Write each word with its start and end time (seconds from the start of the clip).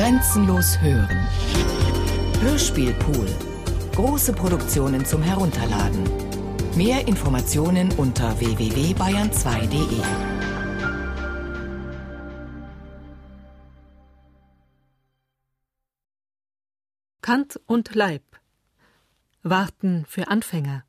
Grenzenlos 0.00 0.80
hören. 0.80 1.28
Hörspielpool. 2.40 3.26
Große 3.94 4.32
Produktionen 4.32 5.04
zum 5.04 5.22
Herunterladen. 5.22 6.04
Mehr 6.74 7.06
Informationen 7.06 7.92
unter 7.98 8.40
www.bayern2.de. 8.40 10.00
Kant 17.20 17.60
und 17.66 17.94
Leib. 17.94 18.22
Warten 19.42 20.06
für 20.08 20.28
Anfänger. 20.28 20.86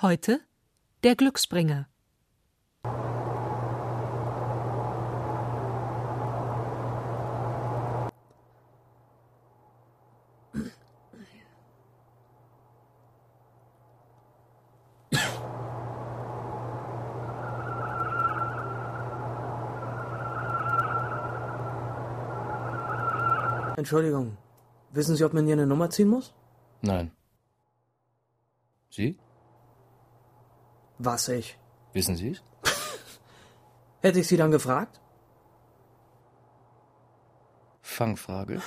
Heute 0.00 0.40
der 1.02 1.16
Glücksbringer. 1.16 1.86
Entschuldigung, 23.80 24.36
wissen 24.92 25.16
Sie, 25.16 25.24
ob 25.24 25.32
man 25.32 25.46
hier 25.46 25.54
eine 25.54 25.66
Nummer 25.66 25.88
ziehen 25.88 26.08
muss? 26.08 26.34
Nein. 26.82 27.10
Sie? 28.90 29.18
Was 30.98 31.28
ich? 31.28 31.58
Wissen 31.94 32.14
Sie 32.14 32.32
es? 32.32 32.42
Hätte 34.02 34.20
ich 34.20 34.28
Sie 34.28 34.36
dann 34.36 34.50
gefragt? 34.50 35.00
Fangfrage? 37.80 38.60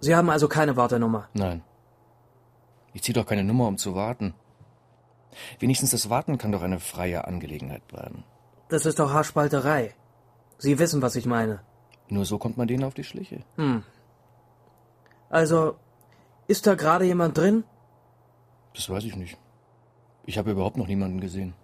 Sie 0.00 0.14
haben 0.14 0.28
also 0.28 0.48
keine 0.48 0.76
Wartenummer? 0.76 1.28
Nein. 1.32 1.62
Ich 2.92 3.02
ziehe 3.02 3.14
doch 3.14 3.26
keine 3.26 3.44
Nummer, 3.44 3.66
um 3.68 3.78
zu 3.78 3.94
warten. 3.94 4.34
Wenigstens 5.58 5.90
das 5.92 6.10
Warten 6.10 6.36
kann 6.36 6.52
doch 6.52 6.62
eine 6.62 6.78
freie 6.78 7.26
Angelegenheit 7.26 7.86
bleiben. 7.88 8.24
Das 8.68 8.84
ist 8.84 8.98
doch 8.98 9.14
Haarspalterei. 9.14 9.94
Sie 10.58 10.78
wissen, 10.78 11.00
was 11.00 11.16
ich 11.16 11.24
meine. 11.24 11.60
Nur 12.08 12.26
so 12.26 12.36
kommt 12.36 12.58
man 12.58 12.68
denen 12.68 12.84
auf 12.84 12.94
die 12.94 13.04
Schliche. 13.04 13.44
Hm. 13.56 13.82
Also, 15.28 15.76
ist 16.46 16.66
da 16.66 16.74
gerade 16.74 17.04
jemand 17.04 17.36
drin? 17.36 17.64
Das 18.74 18.88
weiß 18.88 19.04
ich 19.04 19.16
nicht. 19.16 19.38
Ich 20.24 20.38
habe 20.38 20.50
überhaupt 20.50 20.76
noch 20.76 20.86
niemanden 20.86 21.20
gesehen. 21.20 21.54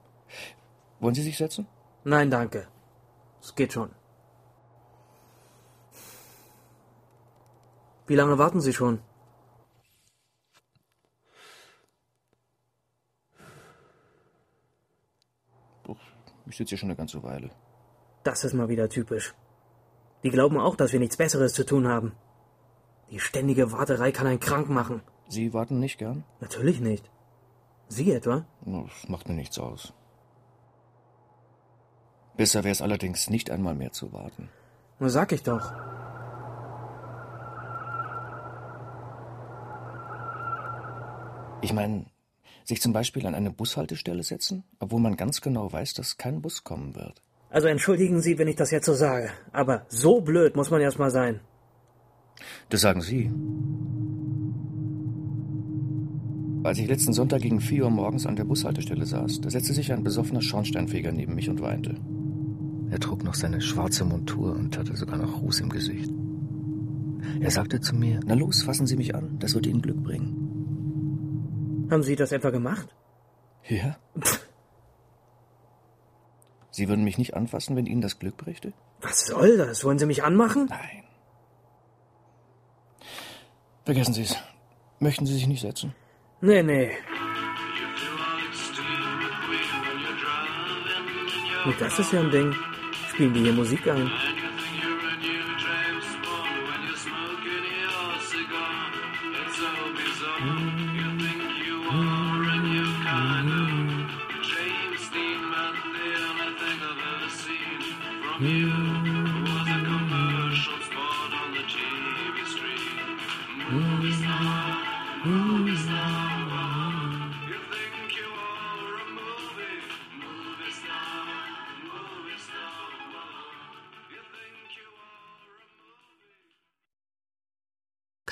Wollen 1.00 1.14
Sie 1.14 1.22
sich 1.22 1.36
setzen? 1.36 1.66
Nein, 2.04 2.30
danke. 2.30 2.68
Es 3.40 3.54
geht 3.54 3.72
schon. 3.72 3.90
Wie 8.06 8.16
lange 8.16 8.38
warten 8.38 8.60
Sie 8.60 8.72
schon? 8.72 9.00
Ich 16.52 16.58
sitze 16.58 16.70
hier 16.70 16.78
schon 16.78 16.90
eine 16.90 16.96
ganze 16.96 17.22
Weile. 17.22 17.48
Das 18.24 18.44
ist 18.44 18.52
mal 18.52 18.68
wieder 18.68 18.90
typisch. 18.90 19.34
Die 20.22 20.28
glauben 20.28 20.60
auch, 20.60 20.76
dass 20.76 20.92
wir 20.92 21.00
nichts 21.00 21.16
Besseres 21.16 21.54
zu 21.54 21.64
tun 21.64 21.88
haben. 21.88 22.12
Die 23.12 23.20
ständige 23.20 23.72
Warterei 23.72 24.10
kann 24.10 24.26
einen 24.26 24.40
krank 24.40 24.70
machen. 24.70 25.02
Sie 25.28 25.52
warten 25.52 25.78
nicht 25.80 25.98
gern? 25.98 26.24
Natürlich 26.40 26.80
nicht. 26.80 27.10
Sie 27.88 28.10
etwa? 28.10 28.46
Das 28.64 29.06
macht 29.06 29.28
mir 29.28 29.34
nichts 29.34 29.58
aus. 29.58 29.92
Besser 32.38 32.64
wäre 32.64 32.72
es 32.72 32.80
allerdings, 32.80 33.28
nicht 33.28 33.50
einmal 33.50 33.74
mehr 33.74 33.92
zu 33.92 34.14
warten. 34.14 34.48
Na, 34.98 35.10
sag 35.10 35.32
ich 35.32 35.42
doch. 35.42 35.74
Ich 41.60 41.74
meine, 41.74 42.06
sich 42.64 42.80
zum 42.80 42.94
Beispiel 42.94 43.26
an 43.26 43.34
eine 43.34 43.50
Bushaltestelle 43.50 44.22
setzen, 44.22 44.64
obwohl 44.78 45.00
man 45.00 45.16
ganz 45.16 45.42
genau 45.42 45.70
weiß, 45.70 45.92
dass 45.92 46.16
kein 46.16 46.40
Bus 46.40 46.64
kommen 46.64 46.94
wird. 46.94 47.20
Also 47.50 47.68
entschuldigen 47.68 48.22
Sie, 48.22 48.38
wenn 48.38 48.48
ich 48.48 48.56
das 48.56 48.70
jetzt 48.70 48.86
so 48.86 48.94
sage, 48.94 49.30
aber 49.52 49.84
so 49.88 50.22
blöd 50.22 50.56
muss 50.56 50.70
man 50.70 50.80
erst 50.80 50.98
mal 50.98 51.10
sein. 51.10 51.40
Das 52.68 52.80
sagen 52.80 53.00
Sie. 53.00 53.30
Als 56.64 56.78
ich 56.78 56.86
letzten 56.86 57.12
Sonntag 57.12 57.42
gegen 57.42 57.60
4 57.60 57.84
Uhr 57.84 57.90
morgens 57.90 58.24
an 58.24 58.36
der 58.36 58.44
Bushaltestelle 58.44 59.04
saß, 59.04 59.40
da 59.40 59.50
setzte 59.50 59.72
sich 59.72 59.92
ein 59.92 60.04
besoffener 60.04 60.42
Schornsteinfeger 60.42 61.10
neben 61.10 61.34
mich 61.34 61.50
und 61.50 61.60
weinte. 61.60 61.96
Er 62.90 63.00
trug 63.00 63.24
noch 63.24 63.34
seine 63.34 63.60
schwarze 63.60 64.04
Montur 64.04 64.52
und 64.52 64.78
hatte 64.78 64.94
sogar 64.96 65.16
noch 65.16 65.40
Ruß 65.42 65.60
im 65.60 65.70
Gesicht. 65.70 66.12
Er 67.40 67.50
sagte 67.50 67.80
zu 67.80 67.96
mir, 67.96 68.20
na 68.26 68.34
los, 68.34 68.62
fassen 68.62 68.86
Sie 68.86 68.96
mich 68.96 69.14
an, 69.14 69.38
das 69.40 69.54
wird 69.54 69.66
Ihnen 69.66 69.82
Glück 69.82 70.02
bringen. 70.02 71.88
Haben 71.90 72.02
Sie 72.04 72.14
das 72.14 72.32
etwa 72.32 72.50
gemacht? 72.50 72.94
Ja? 73.68 73.96
Sie 76.70 76.88
würden 76.88 77.04
mich 77.04 77.18
nicht 77.18 77.34
anfassen, 77.34 77.76
wenn 77.76 77.86
Ihnen 77.86 78.00
das 78.02 78.18
Glück 78.18 78.36
brächte? 78.36 78.72
Was 79.00 79.26
soll 79.26 79.56
das? 79.58 79.84
Wollen 79.84 79.98
Sie 79.98 80.06
mich 80.06 80.22
anmachen? 80.22 80.66
Nein. 80.70 81.02
Vergessen 83.84 84.14
Sie 84.14 84.22
es. 84.22 84.36
Möchten 85.00 85.26
Sie 85.26 85.34
sich 85.34 85.46
nicht 85.46 85.60
setzen? 85.60 85.94
Nee, 86.40 86.62
nee. 86.62 86.92
Und 91.64 91.80
das 91.80 91.98
ist 91.98 92.12
ja 92.12 92.20
ein 92.20 92.30
Ding. 92.30 92.54
Spielen 93.10 93.34
die 93.34 93.40
hier 93.40 93.52
Musik 93.52 93.88
ein? 93.88 94.10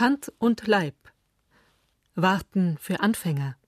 Kant 0.00 0.32
und 0.38 0.66
Leib. 0.66 0.94
Warten 2.14 2.78
für 2.80 3.00
Anfänger. 3.00 3.58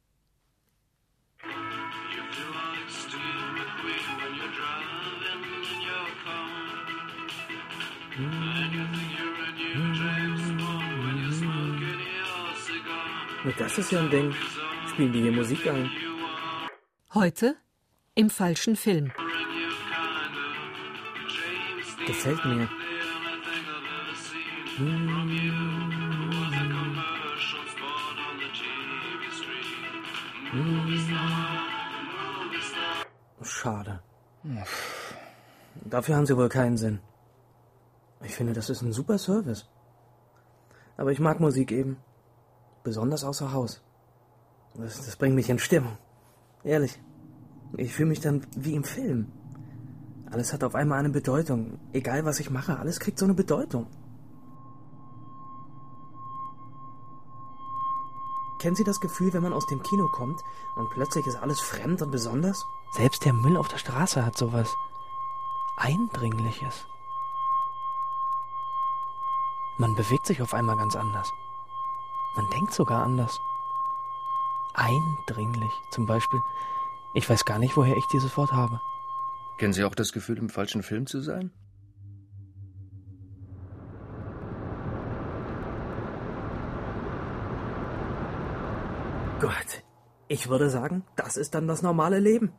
Und 13.44 13.60
das 13.60 13.76
ist 13.76 13.92
ja 13.92 14.00
ein 14.00 14.08
Ding. 14.08 14.34
Spielen 14.88 15.12
die 15.12 15.20
hier 15.20 15.32
Musik 15.32 15.66
ein? 15.66 15.90
Heute 17.12 17.56
im 18.14 18.30
falschen 18.30 18.76
Film. 18.76 19.12
Gefällt 22.06 22.42
mir. 22.46 22.70
Schade. 33.42 34.00
Dafür 35.74 36.16
haben 36.16 36.26
sie 36.26 36.36
wohl 36.36 36.48
keinen 36.48 36.78
Sinn. 36.78 37.00
Ich 38.24 38.34
finde, 38.34 38.54
das 38.54 38.70
ist 38.70 38.80
ein 38.82 38.92
super 38.92 39.18
Service. 39.18 39.68
Aber 40.96 41.12
ich 41.12 41.20
mag 41.20 41.40
Musik 41.40 41.70
eben. 41.70 41.98
Besonders 42.82 43.24
außer 43.24 43.52
Haus. 43.52 43.82
Das, 44.74 45.04
das 45.04 45.16
bringt 45.16 45.34
mich 45.34 45.50
in 45.50 45.58
Stimmung. 45.58 45.98
Ehrlich. 46.64 46.98
Ich 47.76 47.92
fühle 47.92 48.08
mich 48.08 48.20
dann 48.20 48.46
wie 48.56 48.74
im 48.74 48.84
Film. 48.84 49.32
Alles 50.30 50.54
hat 50.54 50.64
auf 50.64 50.74
einmal 50.74 50.98
eine 50.98 51.10
Bedeutung. 51.10 51.78
Egal 51.92 52.24
was 52.24 52.40
ich 52.40 52.48
mache, 52.48 52.78
alles 52.78 53.00
kriegt 53.00 53.18
so 53.18 53.26
eine 53.26 53.34
Bedeutung. 53.34 53.86
Kennen 58.62 58.76
Sie 58.76 58.84
das 58.84 59.00
Gefühl, 59.00 59.32
wenn 59.32 59.42
man 59.42 59.52
aus 59.52 59.66
dem 59.66 59.82
Kino 59.82 60.06
kommt 60.06 60.44
und 60.76 60.88
plötzlich 60.90 61.26
ist 61.26 61.34
alles 61.34 61.60
fremd 61.60 62.00
und 62.00 62.12
besonders? 62.12 62.64
Selbst 62.92 63.24
der 63.24 63.32
Müll 63.32 63.56
auf 63.56 63.66
der 63.66 63.78
Straße 63.78 64.24
hat 64.24 64.38
sowas 64.38 64.72
Eindringliches. 65.76 66.86
Man 69.78 69.96
bewegt 69.96 70.26
sich 70.26 70.40
auf 70.42 70.54
einmal 70.54 70.76
ganz 70.76 70.94
anders. 70.94 71.28
Man 72.36 72.48
denkt 72.50 72.72
sogar 72.72 73.02
anders. 73.02 73.40
Eindringlich 74.74 75.72
zum 75.90 76.06
Beispiel. 76.06 76.40
Ich 77.14 77.28
weiß 77.28 77.44
gar 77.44 77.58
nicht, 77.58 77.76
woher 77.76 77.96
ich 77.96 78.06
dieses 78.12 78.36
Wort 78.36 78.52
habe. 78.52 78.80
Kennen 79.58 79.72
Sie 79.72 79.82
auch 79.82 79.96
das 79.96 80.12
Gefühl, 80.12 80.38
im 80.38 80.48
falschen 80.48 80.84
Film 80.84 81.08
zu 81.08 81.20
sein? 81.20 81.50
Gott, 89.42 89.82
ich 90.28 90.48
würde 90.48 90.70
sagen, 90.70 91.02
das 91.16 91.36
ist 91.36 91.56
dann 91.56 91.66
das 91.66 91.82
normale 91.82 92.20
Leben. 92.20 92.52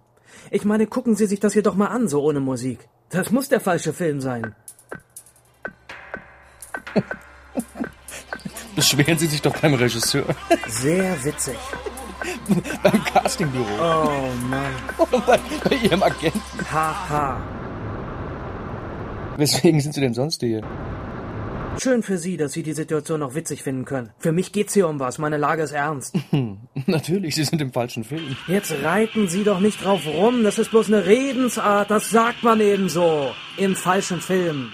Ich 0.52 0.66
meine, 0.66 0.86
gucken 0.86 1.16
Sie 1.16 1.28
sich 1.28 1.40
das 1.40 1.54
hier 1.54 1.64
doch 1.64 1.76
mal 1.76 1.88
an, 1.88 2.10
so 2.10 2.22
ohne 2.22 2.42
Musik. 2.42 2.90
Das 3.08 3.32
muss 3.32 3.48
der 3.48 3.62
falsche 3.62 3.94
Film 3.94 4.20
sein. 4.20 4.54
Beschweren 8.76 9.18
Sie 9.18 9.28
sich 9.28 9.42
doch 9.42 9.56
beim 9.62 9.76
Regisseur. 9.76 10.26
Sehr 10.68 11.24
witzig. 11.24 11.58
beim 12.84 13.02
Castingbüro. 13.06 13.66
Oh 13.80 14.30
Mann. 14.50 14.74
Oh, 14.98 15.08
bei, 15.26 15.40
bei 15.64 15.76
Ihrem 15.78 16.04
Agenten. 16.04 16.70
Haha. 16.70 17.42
Weswegen 19.38 19.80
sind 19.80 19.94
Sie 19.94 20.02
denn 20.02 20.14
sonst 20.14 20.42
hier? 20.42 20.62
Schön 21.80 22.04
für 22.04 22.18
Sie, 22.18 22.38
dass 22.38 22.54
Sie 22.54 22.64
die 22.64 22.74
Situation 22.74 23.20
noch 23.20 23.36
witzig 23.36 23.64
finden 23.64 23.86
können. 23.86 24.12
Für 24.20 24.32
mich 24.32 24.52
geht's 24.52 24.74
hier 24.74 24.88
um 24.88 25.00
was. 25.00 25.18
Meine 25.18 25.38
Lage 25.38 25.64
ist 25.64 25.72
ernst. 25.72 26.16
Natürlich, 26.86 27.36
Sie 27.36 27.44
sind 27.44 27.62
im 27.62 27.74
falschen 27.74 28.04
Film. 28.04 28.38
Jetzt 28.48 28.74
reiten 28.84 29.28
Sie 29.28 29.44
doch 29.44 29.60
nicht 29.60 29.84
drauf 29.84 30.06
rum. 30.06 30.44
Das 30.44 30.60
ist 30.60 30.70
bloß 30.70 30.88
eine 30.88 31.06
Redensart. 31.06 31.90
Das 31.90 32.10
sagt 32.10 32.44
man 32.44 32.62
eben 32.62 32.90
so. 32.90 33.34
Im 33.58 33.76
falschen 33.76 34.22
Film. 34.22 34.72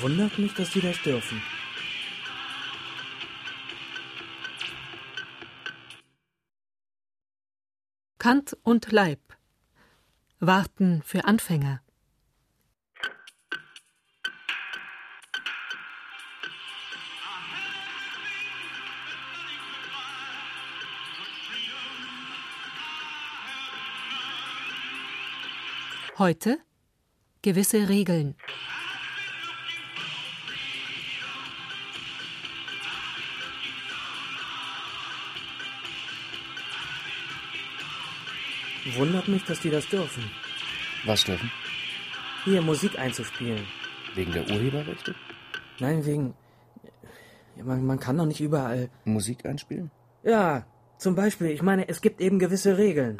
Wundert 0.00 0.38
mich, 0.38 0.54
dass 0.54 0.72
Sie 0.72 0.80
das 0.80 1.00
dürfen. 1.02 1.42
Kant 8.18 8.56
und 8.62 8.92
Leib. 8.92 9.20
Warten 10.40 11.02
für 11.04 11.24
Anfänger. 11.24 11.80
Heute 26.18 26.56
gewisse 27.42 27.90
Regeln. 27.90 28.36
Wundert 38.96 39.28
mich, 39.28 39.44
dass 39.44 39.60
die 39.60 39.68
das 39.68 39.86
dürfen. 39.88 40.24
Was 41.04 41.24
dürfen? 41.24 41.50
Hier 42.46 42.62
Musik 42.62 42.98
einzuspielen. 42.98 43.66
Wegen 44.14 44.32
der 44.32 44.48
Urheberrechte? 44.48 45.14
Nein, 45.80 46.06
wegen. 46.06 46.32
Ja, 47.56 47.64
man, 47.64 47.84
man 47.84 48.00
kann 48.00 48.16
doch 48.16 48.24
nicht 48.24 48.40
überall. 48.40 48.88
Musik 49.04 49.44
einspielen? 49.44 49.90
Ja, 50.22 50.64
zum 50.96 51.14
Beispiel, 51.14 51.48
ich 51.48 51.60
meine, 51.60 51.90
es 51.90 52.00
gibt 52.00 52.22
eben 52.22 52.38
gewisse 52.38 52.78
Regeln. 52.78 53.18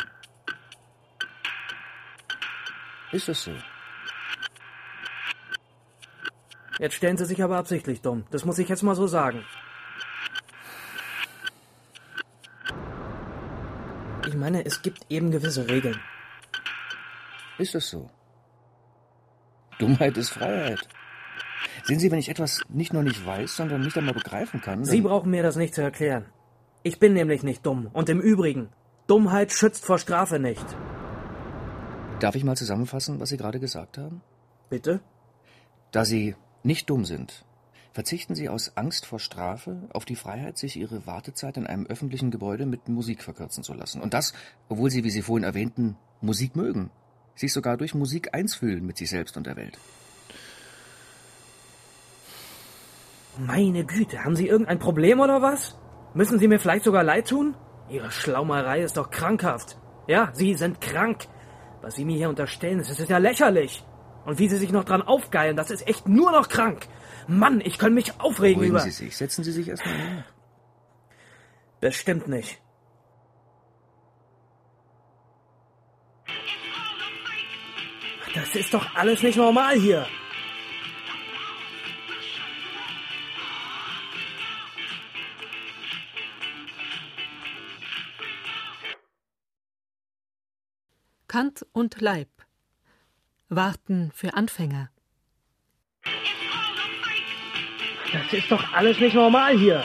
Ist 3.12 3.28
das 3.28 3.42
so? 3.42 3.52
Jetzt 6.78 6.94
stellen 6.94 7.16
Sie 7.16 7.24
sich 7.24 7.42
aber 7.42 7.56
absichtlich 7.56 8.02
dumm. 8.02 8.24
Das 8.30 8.44
muss 8.44 8.58
ich 8.58 8.68
jetzt 8.68 8.82
mal 8.82 8.94
so 8.94 9.06
sagen. 9.06 9.44
Ich 14.26 14.34
meine, 14.34 14.64
es 14.66 14.82
gibt 14.82 15.06
eben 15.08 15.30
gewisse 15.30 15.68
Regeln. 15.68 15.98
Ist 17.58 17.74
das 17.74 17.88
so? 17.88 18.10
Dummheit 19.78 20.16
ist 20.16 20.30
Freiheit. 20.30 20.80
Sehen 21.84 22.00
Sie, 22.00 22.10
wenn 22.10 22.18
ich 22.18 22.28
etwas 22.28 22.62
nicht 22.68 22.92
nur 22.92 23.02
nicht 23.02 23.24
weiß, 23.24 23.56
sondern 23.56 23.82
nicht 23.82 23.96
einmal 23.96 24.14
begreifen 24.14 24.60
kann. 24.60 24.84
Sie 24.84 25.00
brauchen 25.00 25.30
mir 25.30 25.42
das 25.42 25.56
nicht 25.56 25.74
zu 25.74 25.82
erklären. 25.82 26.26
Ich 26.82 26.98
bin 26.98 27.14
nämlich 27.14 27.42
nicht 27.42 27.64
dumm. 27.64 27.88
Und 27.92 28.08
im 28.08 28.20
Übrigen, 28.20 28.68
Dummheit 29.06 29.52
schützt 29.52 29.84
vor 29.84 29.98
Strafe 29.98 30.38
nicht. 30.38 30.64
Darf 32.18 32.34
ich 32.34 32.44
mal 32.44 32.56
zusammenfassen, 32.56 33.20
was 33.20 33.28
Sie 33.28 33.36
gerade 33.36 33.60
gesagt 33.60 33.98
haben? 33.98 34.22
Bitte? 34.70 35.00
Da 35.92 36.06
Sie 36.06 36.34
nicht 36.62 36.88
dumm 36.88 37.04
sind, 37.04 37.44
verzichten 37.92 38.34
Sie 38.34 38.48
aus 38.48 38.76
Angst 38.76 39.04
vor 39.04 39.18
Strafe 39.18 39.82
auf 39.92 40.06
die 40.06 40.16
Freiheit, 40.16 40.56
sich 40.56 40.76
Ihre 40.76 41.06
Wartezeit 41.06 41.58
in 41.58 41.66
einem 41.66 41.86
öffentlichen 41.86 42.30
Gebäude 42.30 42.64
mit 42.64 42.88
Musik 42.88 43.22
verkürzen 43.22 43.62
zu 43.62 43.74
lassen. 43.74 44.00
Und 44.00 44.14
das, 44.14 44.32
obwohl 44.70 44.90
Sie, 44.90 45.04
wie 45.04 45.10
Sie 45.10 45.20
vorhin 45.20 45.44
erwähnten, 45.44 45.96
Musik 46.22 46.56
mögen. 46.56 46.90
Sich 47.34 47.52
sogar 47.52 47.76
durch 47.76 47.94
Musik 47.94 48.34
eins 48.34 48.54
fühlen 48.54 48.86
mit 48.86 48.96
sich 48.96 49.10
selbst 49.10 49.36
und 49.36 49.46
der 49.46 49.56
Welt. 49.56 49.78
Meine 53.38 53.84
Güte, 53.84 54.24
haben 54.24 54.36
Sie 54.36 54.48
irgendein 54.48 54.78
Problem 54.78 55.20
oder 55.20 55.42
was? 55.42 55.76
Müssen 56.14 56.38
Sie 56.38 56.48
mir 56.48 56.58
vielleicht 56.58 56.84
sogar 56.84 57.04
leid 57.04 57.28
tun? 57.28 57.54
Ihre 57.90 58.10
Schlaumerei 58.10 58.80
ist 58.80 58.96
doch 58.96 59.10
krankhaft. 59.10 59.76
Ja, 60.06 60.30
Sie 60.32 60.54
sind 60.54 60.80
krank. 60.80 61.28
Was 61.86 61.94
Sie 61.94 62.04
mir 62.04 62.16
hier 62.16 62.28
unterstellen, 62.28 62.78
das 62.78 62.90
ist 62.90 63.08
ja 63.08 63.18
lächerlich. 63.18 63.84
Und 64.24 64.40
wie 64.40 64.48
Sie 64.48 64.56
sich 64.56 64.72
noch 64.72 64.82
dran 64.82 65.02
aufgeilen, 65.02 65.56
das 65.56 65.70
ist 65.70 65.86
echt 65.86 66.08
nur 66.08 66.32
noch 66.32 66.48
krank. 66.48 66.88
Mann, 67.28 67.60
ich 67.60 67.78
kann 67.78 67.94
mich 67.94 68.20
aufregen 68.20 68.56
Beruhigen 68.56 68.74
über... 68.74 68.80
Sie 68.80 68.90
sich. 68.90 69.16
Setzen 69.16 69.44
Sie 69.44 69.52
sich 69.52 69.68
erstmal 69.68 69.94
hin. 69.94 70.24
Bestimmt 71.78 72.26
nicht. 72.26 72.60
Das 78.34 78.56
ist 78.56 78.74
doch 78.74 78.96
alles 78.96 79.22
nicht 79.22 79.36
normal 79.36 79.76
hier. 79.76 80.08
Kant 91.36 91.66
und 91.74 92.00
Leib. 92.00 92.30
Warten 93.50 94.10
für 94.14 94.32
Anfänger. 94.32 94.88
Das 98.10 98.32
ist 98.32 98.50
doch 98.50 98.72
alles 98.72 98.98
nicht 99.00 99.12
normal 99.12 99.58
hier. 99.58 99.84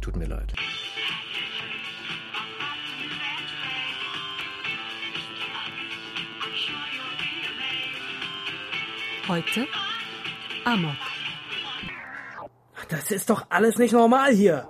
Tut 0.00 0.16
mir 0.16 0.24
leid. 0.24 0.54
Heute 9.28 9.68
Amok. 10.64 10.96
Das 12.88 13.10
ist 13.10 13.28
doch 13.28 13.44
alles 13.50 13.76
nicht 13.76 13.92
normal 13.92 14.32
hier. 14.32 14.66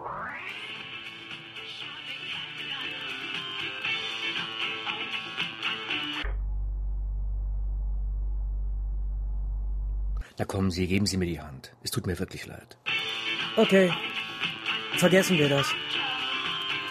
Na 10.36 10.44
kommen 10.44 10.72
Sie, 10.72 10.88
geben 10.88 11.06
Sie 11.06 11.16
mir 11.16 11.26
die 11.26 11.40
Hand. 11.40 11.72
Es 11.84 11.92
tut 11.92 12.08
mir 12.08 12.18
wirklich 12.18 12.44
leid. 12.46 12.76
Okay. 13.56 13.92
Vergessen 14.96 15.38
wir 15.38 15.48
das. 15.48 15.68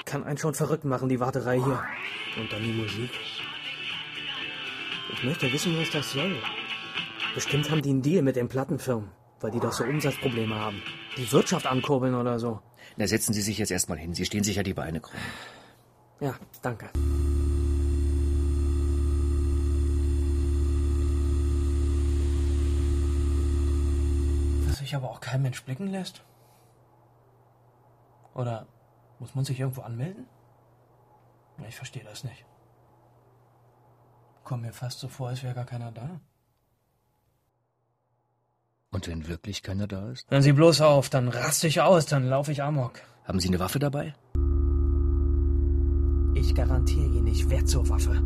Kann 0.06 0.24
einen 0.24 0.38
schon 0.38 0.54
verrückt 0.54 0.86
machen, 0.86 1.10
die 1.10 1.20
Warterei 1.20 1.56
hier. 1.56 1.84
Und 2.38 2.50
dann 2.50 2.64
die 2.64 2.72
Musik. 2.72 3.12
Ich 5.12 5.24
möchte 5.24 5.52
wissen, 5.52 5.78
was 5.78 5.90
das 5.90 6.12
soll. 6.12 6.38
Bestimmt 7.38 7.70
haben 7.70 7.84
die 7.84 7.92
einen 7.92 8.02
Deal 8.02 8.24
mit 8.24 8.36
den 8.36 8.50
Plattenfirmen, 8.50 9.12
weil 9.42 9.52
die 9.52 9.60
doch 9.60 9.72
so 9.72 9.84
Umsatzprobleme 9.84 10.56
haben. 10.56 10.82
Die 11.18 11.32
Wirtschaft 11.32 11.68
ankurbeln 11.68 12.16
oder 12.16 12.40
so. 12.40 12.64
Na, 12.96 13.06
setzen 13.06 13.32
Sie 13.32 13.44
sich 13.44 13.60
jetzt 13.60 13.70
erstmal 13.70 14.00
hin. 14.00 14.16
Sie 14.16 14.26
stehen 14.26 14.44
sicher 14.44 14.64
die 14.64 14.74
Beine 14.74 15.00
krumm. 15.00 15.20
Ja, 16.20 16.34
danke. 16.64 16.90
Was 24.68 24.80
sich 24.80 24.96
aber 24.96 25.12
auch 25.12 25.20
kein 25.20 25.44
Mensch 25.44 25.64
blicken 25.64 25.90
lässt? 25.90 26.24
Oder 28.34 28.66
muss 29.20 29.36
man 29.36 29.46
sich 29.46 29.60
irgendwo 29.60 29.82
anmelden? 29.82 30.26
Ich 31.68 31.76
verstehe 31.76 32.04
das 32.04 32.24
nicht. 32.24 32.48
Kommt 34.44 34.64
mir 34.64 34.74
fast 34.74 34.98
so 34.98 35.08
vor, 35.08 35.28
als 35.28 35.44
wäre 35.44 35.54
gar 35.54 35.66
keiner 35.66 35.92
da. 35.92 36.20
Und 38.92 39.08
wenn 39.08 39.28
wirklich 39.28 39.64
keiner 39.64 39.88
da 39.88 40.12
ist? 40.12 40.30
Hören 40.30 40.42
Sie 40.42 40.54
bloß 40.54 40.82
auf, 40.82 41.10
dann 41.10 41.28
raste 41.28 41.68
ich 41.68 41.82
aus, 41.82 42.06
dann 42.06 42.28
laufe 42.28 42.52
ich 42.52 42.64
amok. 42.64 43.02
Haben 43.26 43.40
Sie 43.40 43.50
eine 43.50 43.60
Waffe 43.60 43.80
dabei? 43.80 44.16
Ich 46.36 46.56
garantiere 46.56 47.06
Ihnen, 47.06 47.28
ich 47.28 47.50
werd 47.50 47.68
zur 47.68 47.90
Waffe. 47.90 48.22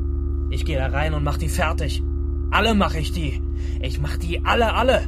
Ich 0.51 0.65
gehe 0.65 0.77
da 0.77 0.87
rein 0.87 1.13
und 1.13 1.23
mach 1.23 1.37
die 1.37 1.49
fertig. 1.49 2.03
Alle 2.51 2.75
mache 2.75 2.99
ich 2.99 3.11
die. 3.11 3.41
Ich 3.81 3.99
mach 3.99 4.17
die 4.17 4.43
alle, 4.45 4.73
alle. 4.73 5.07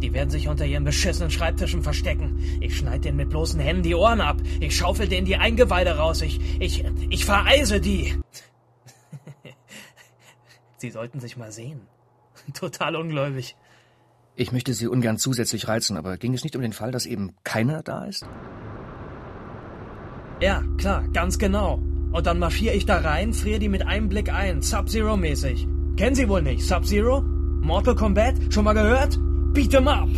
Die 0.00 0.12
werden 0.12 0.30
sich 0.30 0.48
unter 0.48 0.64
ihren 0.64 0.84
beschissenen 0.84 1.30
Schreibtischen 1.30 1.82
verstecken. 1.82 2.38
Ich 2.60 2.76
schneid 2.76 3.04
denen 3.04 3.16
mit 3.16 3.30
bloßen 3.30 3.60
Händen 3.60 3.82
die 3.82 3.94
Ohren 3.94 4.20
ab. 4.20 4.38
Ich 4.60 4.76
schaufel 4.76 5.08
denen 5.08 5.26
die 5.26 5.36
Eingeweide 5.36 5.96
raus. 5.96 6.22
Ich, 6.22 6.40
ich, 6.60 6.84
ich 7.10 7.24
vereise 7.24 7.80
die. 7.80 8.14
Sie 10.78 10.90
sollten 10.90 11.20
sich 11.20 11.36
mal 11.36 11.52
sehen. 11.52 11.80
Total 12.54 12.96
ungläubig. 12.96 13.56
Ich 14.40 14.52
möchte 14.52 14.72
Sie 14.72 14.86
ungern 14.86 15.18
zusätzlich 15.18 15.66
reizen, 15.66 15.96
aber 15.96 16.16
ging 16.16 16.32
es 16.32 16.44
nicht 16.44 16.54
um 16.54 16.62
den 16.62 16.72
Fall, 16.72 16.92
dass 16.92 17.06
eben 17.06 17.32
keiner 17.42 17.82
da 17.82 18.04
ist? 18.04 18.24
Ja, 20.40 20.62
klar, 20.76 21.02
ganz 21.12 21.40
genau. 21.40 21.82
Und 22.12 22.24
dann 22.24 22.38
marschiere 22.38 22.76
ich 22.76 22.86
da 22.86 22.98
rein, 22.98 23.32
friere 23.32 23.58
die 23.58 23.68
mit 23.68 23.84
einem 23.84 24.08
Blick 24.08 24.32
ein, 24.32 24.62
Sub-Zero-mäßig. 24.62 25.66
Kennen 25.96 26.14
Sie 26.14 26.28
wohl 26.28 26.42
nicht, 26.42 26.64
Sub-Zero? 26.64 27.20
Mortal 27.20 27.96
Kombat? 27.96 28.36
Schon 28.50 28.62
mal 28.62 28.74
gehört? 28.74 29.18
Beat 29.54 29.74
'em 29.74 29.88
up! 29.88 30.08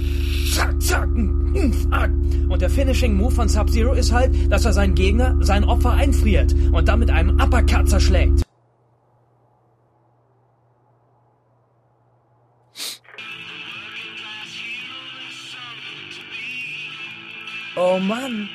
Zack, 0.54 0.82
zack. 0.82 1.08
Und 1.08 2.60
der 2.60 2.68
Finishing 2.68 3.14
Move 3.14 3.34
von 3.34 3.48
Sub-Zero 3.48 3.94
ist 3.94 4.12
halt, 4.12 4.52
dass 4.52 4.66
er 4.66 4.74
seinen 4.74 4.94
Gegner, 4.94 5.34
sein 5.40 5.64
Opfer 5.64 5.92
einfriert 5.92 6.54
und 6.72 6.88
dann 6.88 6.98
mit 6.98 7.10
einem 7.10 7.40
Uppercut 7.40 7.88
zerschlägt. 7.88 8.42
Oh 17.92 17.98
Mann! 17.98 18.48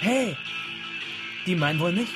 Hey! 0.00 0.36
Die 1.46 1.56
meinen 1.56 1.80
wohl 1.80 1.92
nicht? 1.92 2.12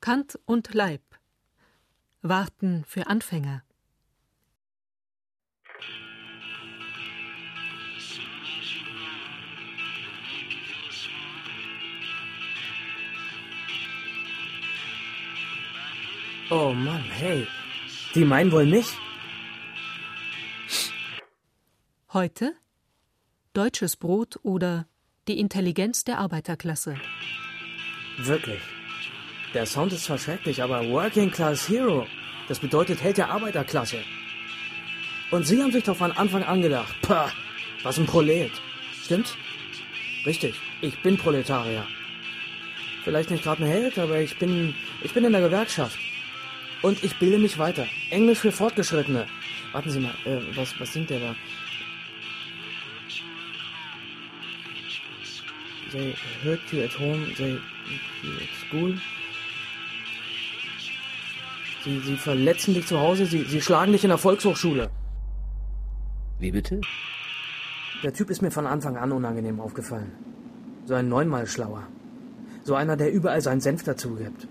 Kant 0.00 0.36
und 0.46 0.74
Leib. 0.74 1.00
Warten 2.22 2.84
für 2.88 3.06
Anfänger. 3.06 3.62
Oh 16.50 16.72
Mann, 16.72 17.04
hey. 17.04 17.46
Die 18.14 18.24
meinen 18.24 18.52
wohl 18.52 18.66
mich? 18.66 18.86
Heute 22.12 22.54
Deutsches 23.52 23.96
Brot 23.96 24.38
oder 24.42 24.86
die 25.28 25.38
Intelligenz 25.38 26.04
der 26.04 26.18
Arbeiterklasse. 26.18 26.96
Wirklich. 28.18 28.60
Der 29.54 29.66
Sound 29.66 29.92
ist 29.92 30.04
zwar 30.04 30.18
schrecklich, 30.18 30.62
aber 30.62 30.86
Working 30.88 31.30
Class 31.30 31.68
Hero, 31.68 32.06
das 32.48 32.58
bedeutet 32.58 33.02
Held 33.02 33.16
der 33.16 33.30
Arbeiterklasse. 33.30 33.98
Und 35.30 35.46
Sie 35.46 35.62
haben 35.62 35.72
sich 35.72 35.84
doch 35.84 35.96
von 35.96 36.12
Anfang 36.12 36.42
an 36.44 36.62
gedacht, 36.62 36.94
pah, 37.02 37.32
was 37.82 37.98
ein 37.98 38.06
Prolet. 38.06 38.52
Stimmt's? 39.02 39.34
Richtig, 40.24 40.54
ich 40.80 41.02
bin 41.02 41.16
Proletarier. 41.16 41.86
Vielleicht 43.04 43.30
nicht 43.30 43.44
gerade 43.44 43.64
ein 43.64 43.70
Held, 43.70 43.98
aber 43.98 44.20
ich 44.20 44.38
bin, 44.38 44.74
ich 45.02 45.14
bin 45.14 45.24
in 45.24 45.32
der 45.32 45.40
Gewerkschaft. 45.40 45.98
Und 46.86 47.02
ich 47.02 47.18
bilde 47.18 47.38
mich 47.38 47.58
weiter. 47.58 47.84
Englisch 48.10 48.38
für 48.38 48.52
Fortgeschrittene. 48.52 49.26
Warten 49.72 49.90
Sie 49.90 49.98
mal, 49.98 50.14
äh, 50.24 50.38
was, 50.54 50.78
was 50.78 50.92
singt 50.92 51.10
der 51.10 51.18
da? 51.18 51.34
They 55.90 56.14
hurt 56.44 56.60
you 56.70 56.84
at 56.84 56.96
home, 56.96 57.26
they 57.36 57.54
hurt 57.54 57.60
you 58.22 58.30
at 58.36 58.52
school. 58.62 58.94
Sie, 61.82 61.98
sie 62.06 62.16
verletzen 62.16 62.74
dich 62.74 62.86
zu 62.86 63.00
Hause, 63.00 63.26
sie, 63.26 63.42
sie 63.42 63.60
schlagen 63.60 63.90
dich 63.90 64.04
in 64.04 64.10
der 64.10 64.18
Volkshochschule. 64.18 64.88
Wie 66.38 66.52
bitte? 66.52 66.80
Der 68.04 68.12
Typ 68.12 68.30
ist 68.30 68.42
mir 68.42 68.52
von 68.52 68.66
Anfang 68.66 68.96
an 68.96 69.10
unangenehm 69.10 69.58
aufgefallen. 69.58 70.12
So 70.84 70.94
ein 70.94 71.08
neunmal 71.08 71.48
schlauer. 71.48 71.88
So 72.62 72.76
einer, 72.76 72.96
der 72.96 73.12
überall 73.12 73.40
seinen 73.40 73.60
Senf 73.60 73.82
dazugibt. 73.82 74.46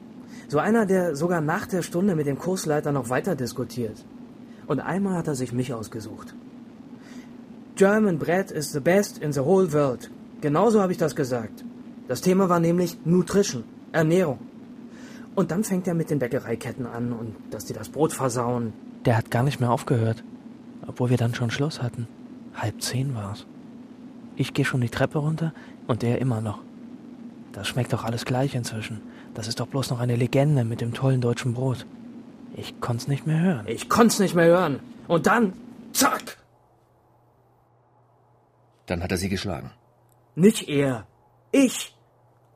So 0.47 0.59
einer, 0.59 0.85
der 0.85 1.15
sogar 1.15 1.41
nach 1.41 1.65
der 1.65 1.81
Stunde 1.81 2.15
mit 2.15 2.27
dem 2.27 2.37
Kursleiter 2.37 2.91
noch 2.91 3.09
weiter 3.09 3.35
diskutiert. 3.35 4.05
Und 4.67 4.79
einmal 4.79 5.15
hat 5.17 5.27
er 5.27 5.35
sich 5.35 5.53
mich 5.53 5.73
ausgesucht. 5.73 6.35
German 7.75 8.17
bread 8.17 8.51
is 8.51 8.71
the 8.71 8.79
best 8.79 9.17
in 9.17 9.33
the 9.33 9.41
whole 9.41 9.73
world. 9.73 10.09
Genauso 10.41 10.81
habe 10.81 10.91
ich 10.91 10.97
das 10.97 11.15
gesagt. 11.15 11.65
Das 12.07 12.21
Thema 12.21 12.49
war 12.49 12.59
nämlich 12.59 12.97
Nutrition, 13.05 13.63
Ernährung. 13.91 14.39
Und 15.35 15.51
dann 15.51 15.63
fängt 15.63 15.87
er 15.87 15.93
mit 15.93 16.09
den 16.09 16.19
Bäckereiketten 16.19 16.85
an 16.85 17.11
und 17.11 17.35
dass 17.51 17.65
die 17.65 17.73
das 17.73 17.89
Brot 17.89 18.13
versauen. 18.13 18.73
Der 19.05 19.17
hat 19.17 19.31
gar 19.31 19.43
nicht 19.43 19.59
mehr 19.59 19.71
aufgehört. 19.71 20.23
Obwohl 20.87 21.09
wir 21.09 21.17
dann 21.17 21.33
schon 21.33 21.51
Schluss 21.51 21.81
hatten. 21.81 22.07
Halb 22.53 22.81
zehn 22.81 23.15
war's. 23.15 23.45
Ich 24.35 24.53
gehe 24.53 24.65
schon 24.65 24.81
die 24.81 24.89
Treppe 24.89 25.17
runter 25.19 25.53
und 25.87 26.03
er 26.03 26.19
immer 26.19 26.41
noch. 26.41 26.59
Das 27.55 27.69
schmeckt 27.69 27.93
doch 27.93 28.03
alles 28.03 28.25
gleich 28.25 28.53
inzwischen. 28.53 29.01
Das 29.33 29.47
ist 29.47 29.62
doch 29.62 29.67
bloß 29.67 29.89
noch 29.89 30.01
eine 30.01 30.17
Legende 30.17 30.65
mit 30.65 30.81
dem 30.81 30.93
tollen 30.93 31.21
deutschen 31.21 31.53
Brot. 31.53 31.85
Ich 32.57 32.81
konnt's 32.81 33.07
nicht 33.07 33.25
mehr 33.25 33.39
hören. 33.39 33.65
Ich 33.67 33.88
konnt's 33.88 34.19
nicht 34.19 34.35
mehr 34.35 34.47
hören. 34.47 34.81
Und 35.07 35.25
dann, 35.25 35.53
zack! 35.93 36.38
Dann 38.88 39.01
hat 39.01 39.12
er 39.12 39.17
Sie 39.17 39.29
geschlagen. 39.29 39.71
Nicht 40.35 40.67
er. 40.67 41.07
Ich. 41.53 41.95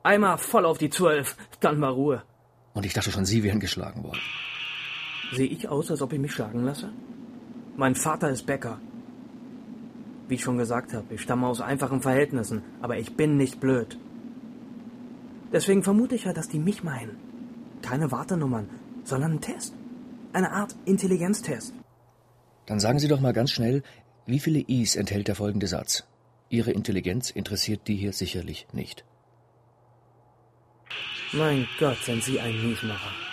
Einmal 0.02 0.36
voll 0.36 0.66
auf 0.66 0.76
die 0.76 0.90
Zwölf, 0.90 1.34
dann 1.60 1.80
war 1.80 1.92
Ruhe. 1.92 2.22
Und 2.74 2.84
ich 2.84 2.92
dachte 2.92 3.10
schon, 3.10 3.24
Sie 3.24 3.42
wären 3.42 3.58
geschlagen 3.58 4.04
worden. 4.04 4.20
Sehe 5.32 5.48
ich 5.48 5.66
aus, 5.66 5.90
als 5.90 6.02
ob 6.02 6.12
ich 6.12 6.18
mich 6.18 6.32
schlagen 6.32 6.62
lasse? 6.64 6.92
Mein 7.74 7.94
Vater 7.94 8.28
ist 8.28 8.44
Bäcker. 8.44 8.78
Wie 10.28 10.34
ich 10.34 10.42
schon 10.42 10.58
gesagt 10.58 10.92
habe, 10.92 11.14
ich 11.14 11.22
stamme 11.22 11.46
aus 11.46 11.62
einfachen 11.62 12.02
Verhältnissen, 12.02 12.62
aber 12.82 12.98
ich 12.98 13.16
bin 13.16 13.38
nicht 13.38 13.60
blöd. 13.60 13.98
Deswegen 15.52 15.82
vermute 15.82 16.14
ich 16.14 16.24
ja, 16.24 16.32
dass 16.32 16.48
die 16.48 16.58
mich 16.58 16.82
meinen. 16.82 17.16
Keine 17.82 18.12
Wartenummern, 18.12 18.68
sondern 19.04 19.32
ein 19.32 19.40
Test. 19.40 19.74
Eine 20.32 20.52
Art 20.52 20.76
Intelligenztest. 20.84 21.74
Dann 22.66 22.78
sagen 22.78 22.98
Sie 22.98 23.08
doch 23.08 23.20
mal 23.20 23.32
ganz 23.32 23.50
schnell, 23.50 23.82
wie 24.26 24.38
viele 24.38 24.60
I's 24.60 24.94
enthält 24.94 25.26
der 25.26 25.34
folgende 25.34 25.66
Satz? 25.66 26.04
Ihre 26.50 26.70
Intelligenz 26.70 27.30
interessiert 27.30 27.88
die 27.88 27.96
hier 27.96 28.12
sicherlich 28.12 28.66
nicht. 28.72 29.04
Mein 31.32 31.66
Gott, 31.78 31.98
sind 32.04 32.22
Sie 32.22 32.40
ein 32.40 32.60
Miesmacher. 32.62 33.29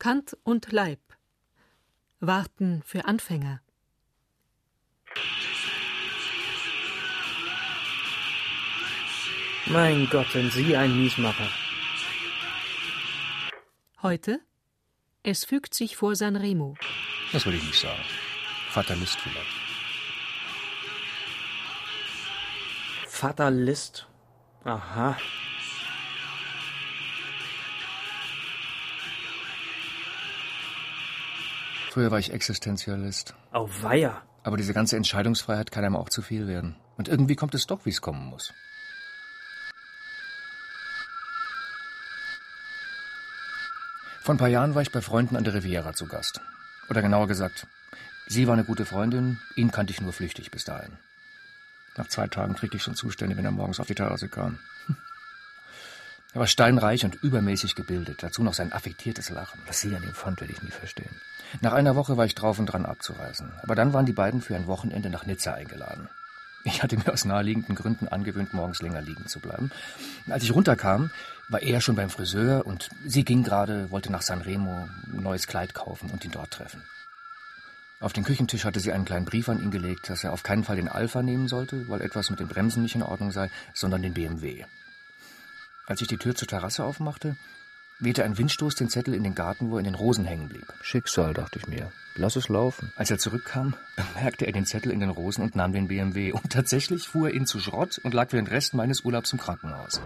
Kant 0.00 0.34
und 0.44 0.72
Leib. 0.72 0.98
Warten 2.20 2.82
für 2.86 3.04
Anfänger. 3.04 3.60
Mein 9.66 10.08
Gott, 10.08 10.30
sind 10.32 10.54
Sie 10.54 10.74
ein 10.74 10.98
Miesmacher. 10.98 11.48
Heute 14.00 14.40
Es 15.22 15.44
fügt 15.44 15.74
sich 15.74 15.98
vor 15.98 16.16
San 16.16 16.34
Remo. 16.34 16.76
Das 17.32 17.44
würde 17.44 17.58
ich 17.58 17.64
nicht 17.64 17.78
sagen. 17.78 18.02
Fatalist 18.70 19.20
vielleicht. 19.20 19.54
Fatalist. 23.06 24.08
Aha. 24.64 25.18
Früher 31.90 32.12
war 32.12 32.20
ich 32.20 32.32
Existenzialist. 32.32 33.34
Auweia. 33.50 34.22
Aber 34.44 34.56
diese 34.56 34.72
ganze 34.72 34.96
Entscheidungsfreiheit 34.96 35.72
kann 35.72 35.84
einem 35.84 35.96
auch 35.96 36.08
zu 36.08 36.22
viel 36.22 36.46
werden. 36.46 36.76
Und 36.96 37.08
irgendwie 37.08 37.34
kommt 37.34 37.52
es 37.56 37.66
doch, 37.66 37.84
wie 37.84 37.90
es 37.90 38.00
kommen 38.00 38.26
muss. 38.26 38.52
Vor 44.22 44.36
ein 44.36 44.38
paar 44.38 44.46
Jahren 44.46 44.76
war 44.76 44.82
ich 44.82 44.92
bei 44.92 45.00
Freunden 45.00 45.34
an 45.34 45.42
der 45.42 45.54
Riviera 45.54 45.92
zu 45.92 46.06
Gast. 46.06 46.40
Oder 46.88 47.02
genauer 47.02 47.26
gesagt, 47.26 47.66
sie 48.28 48.46
war 48.46 48.54
eine 48.54 48.64
gute 48.64 48.86
Freundin, 48.86 49.40
ihn 49.56 49.72
kannte 49.72 49.92
ich 49.92 50.00
nur 50.00 50.12
flüchtig 50.12 50.52
bis 50.52 50.64
dahin. 50.64 50.96
Nach 51.96 52.06
zwei 52.06 52.28
Tagen 52.28 52.54
kriegte 52.54 52.76
ich 52.76 52.84
schon 52.84 52.94
Zustände, 52.94 53.36
wenn 53.36 53.44
er 53.44 53.50
morgens 53.50 53.80
auf 53.80 53.88
die 53.88 53.96
Terrasse 53.96 54.28
kam. 54.28 54.60
Er 56.32 56.40
war 56.40 56.46
steinreich 56.46 57.04
und 57.04 57.16
übermäßig 57.22 57.74
gebildet, 57.74 58.22
dazu 58.22 58.42
noch 58.42 58.54
sein 58.54 58.72
affektiertes 58.72 59.30
Lachen. 59.30 59.60
Was 59.66 59.80
sie 59.80 59.94
an 59.96 60.02
ihm 60.02 60.14
fand, 60.14 60.40
werde 60.40 60.52
ich 60.52 60.62
nie 60.62 60.70
verstehen. 60.70 61.20
Nach 61.60 61.72
einer 61.72 61.96
Woche 61.96 62.16
war 62.16 62.24
ich 62.24 62.36
drauf 62.36 62.58
und 62.60 62.66
dran 62.66 62.86
abzureisen. 62.86 63.50
Aber 63.62 63.74
dann 63.74 63.92
waren 63.92 64.06
die 64.06 64.12
beiden 64.12 64.40
für 64.40 64.54
ein 64.54 64.68
Wochenende 64.68 65.10
nach 65.10 65.26
Nizza 65.26 65.54
eingeladen. 65.54 66.08
Ich 66.62 66.82
hatte 66.82 66.96
mir 66.96 67.12
aus 67.12 67.24
naheliegenden 67.24 67.74
Gründen 67.74 68.06
angewöhnt, 68.06 68.52
morgens 68.52 68.82
länger 68.82 69.00
liegen 69.00 69.26
zu 69.26 69.40
bleiben. 69.40 69.70
Als 70.28 70.44
ich 70.44 70.54
runterkam, 70.54 71.10
war 71.48 71.62
er 71.62 71.80
schon 71.80 71.96
beim 71.96 72.10
Friseur 72.10 72.66
und 72.66 72.90
sie 73.04 73.24
ging 73.24 73.42
gerade, 73.42 73.90
wollte 73.90 74.12
nach 74.12 74.22
Sanremo 74.22 74.88
ein 75.12 75.22
neues 75.22 75.46
Kleid 75.46 75.74
kaufen 75.74 76.10
und 76.10 76.24
ihn 76.24 76.30
dort 76.30 76.50
treffen. 76.50 76.82
Auf 77.98 78.12
den 78.12 78.24
Küchentisch 78.24 78.64
hatte 78.64 78.80
sie 78.80 78.92
einen 78.92 79.04
kleinen 79.04 79.26
Brief 79.26 79.48
an 79.48 79.62
ihn 79.62 79.70
gelegt, 79.70 80.08
dass 80.08 80.22
er 80.22 80.32
auf 80.32 80.42
keinen 80.42 80.64
Fall 80.64 80.76
den 80.76 80.88
Alpha 80.88 81.22
nehmen 81.22 81.48
sollte, 81.48 81.88
weil 81.88 82.02
etwas 82.02 82.30
mit 82.30 82.40
den 82.40 82.48
Bremsen 82.48 82.82
nicht 82.82 82.94
in 82.94 83.02
Ordnung 83.02 83.32
sei, 83.32 83.50
sondern 83.74 84.02
den 84.02 84.14
BMW. 84.14 84.64
Als 85.90 86.00
ich 86.00 86.06
die 86.06 86.18
Tür 86.18 86.36
zur 86.36 86.46
Terrasse 86.46 86.84
aufmachte, 86.84 87.36
wehte 87.98 88.22
ein 88.22 88.38
Windstoß 88.38 88.76
den 88.76 88.88
Zettel 88.88 89.12
in 89.12 89.24
den 89.24 89.34
Garten, 89.34 89.72
wo 89.72 89.74
er 89.74 89.80
in 89.80 89.86
den 89.86 89.96
Rosen 89.96 90.24
hängen 90.24 90.48
blieb. 90.48 90.72
Schicksal, 90.82 91.34
dachte 91.34 91.58
ich 91.58 91.66
mir. 91.66 91.90
Lass 92.14 92.36
es 92.36 92.48
laufen. 92.48 92.92
Als 92.94 93.10
er 93.10 93.18
zurückkam, 93.18 93.74
bemerkte 94.14 94.46
er 94.46 94.52
den 94.52 94.66
Zettel 94.66 94.92
in 94.92 95.00
den 95.00 95.10
Rosen 95.10 95.42
und 95.42 95.56
nahm 95.56 95.72
den 95.72 95.88
BMW. 95.88 96.30
Und 96.30 96.52
tatsächlich 96.52 97.08
fuhr 97.08 97.30
er 97.30 97.34
ihn 97.34 97.44
zu 97.44 97.58
Schrott 97.58 98.00
und 98.04 98.14
lag 98.14 98.30
für 98.30 98.36
den 98.36 98.46
Rest 98.46 98.72
meines 98.72 99.04
Urlaubs 99.04 99.32
im 99.32 99.40
Krankenhaus. 99.40 100.00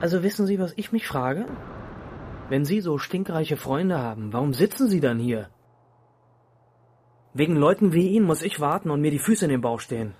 Also 0.00 0.22
wissen 0.22 0.46
Sie, 0.46 0.58
was 0.58 0.72
ich 0.76 0.90
mich 0.90 1.06
frage? 1.06 1.44
Wenn 2.48 2.64
Sie 2.64 2.80
so 2.80 2.96
stinkreiche 2.96 3.58
Freunde 3.58 3.98
haben, 3.98 4.32
warum 4.32 4.54
sitzen 4.54 4.88
Sie 4.88 5.00
dann 5.00 5.18
hier? 5.18 5.50
Wegen 7.34 7.54
Leuten 7.54 7.92
wie 7.92 8.08
Ihnen 8.08 8.24
muss 8.24 8.40
ich 8.40 8.60
warten 8.60 8.90
und 8.90 9.02
mir 9.02 9.10
die 9.10 9.18
Füße 9.18 9.44
in 9.44 9.50
den 9.50 9.60
Bauch 9.60 9.80
stehen. 9.80 10.14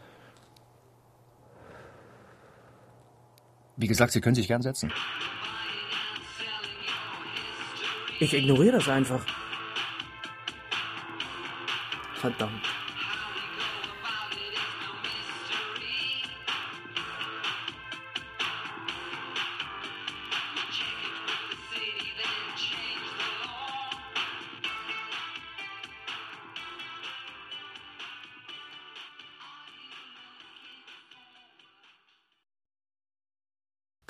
Wie 3.76 3.86
gesagt, 3.86 4.12
Sie 4.12 4.20
können 4.20 4.34
sich 4.34 4.48
gern 4.48 4.62
setzen. 4.62 4.92
Ich 8.20 8.32
ignoriere 8.32 8.76
das 8.76 8.88
einfach. 8.88 9.24
Verdammt. 12.14 12.64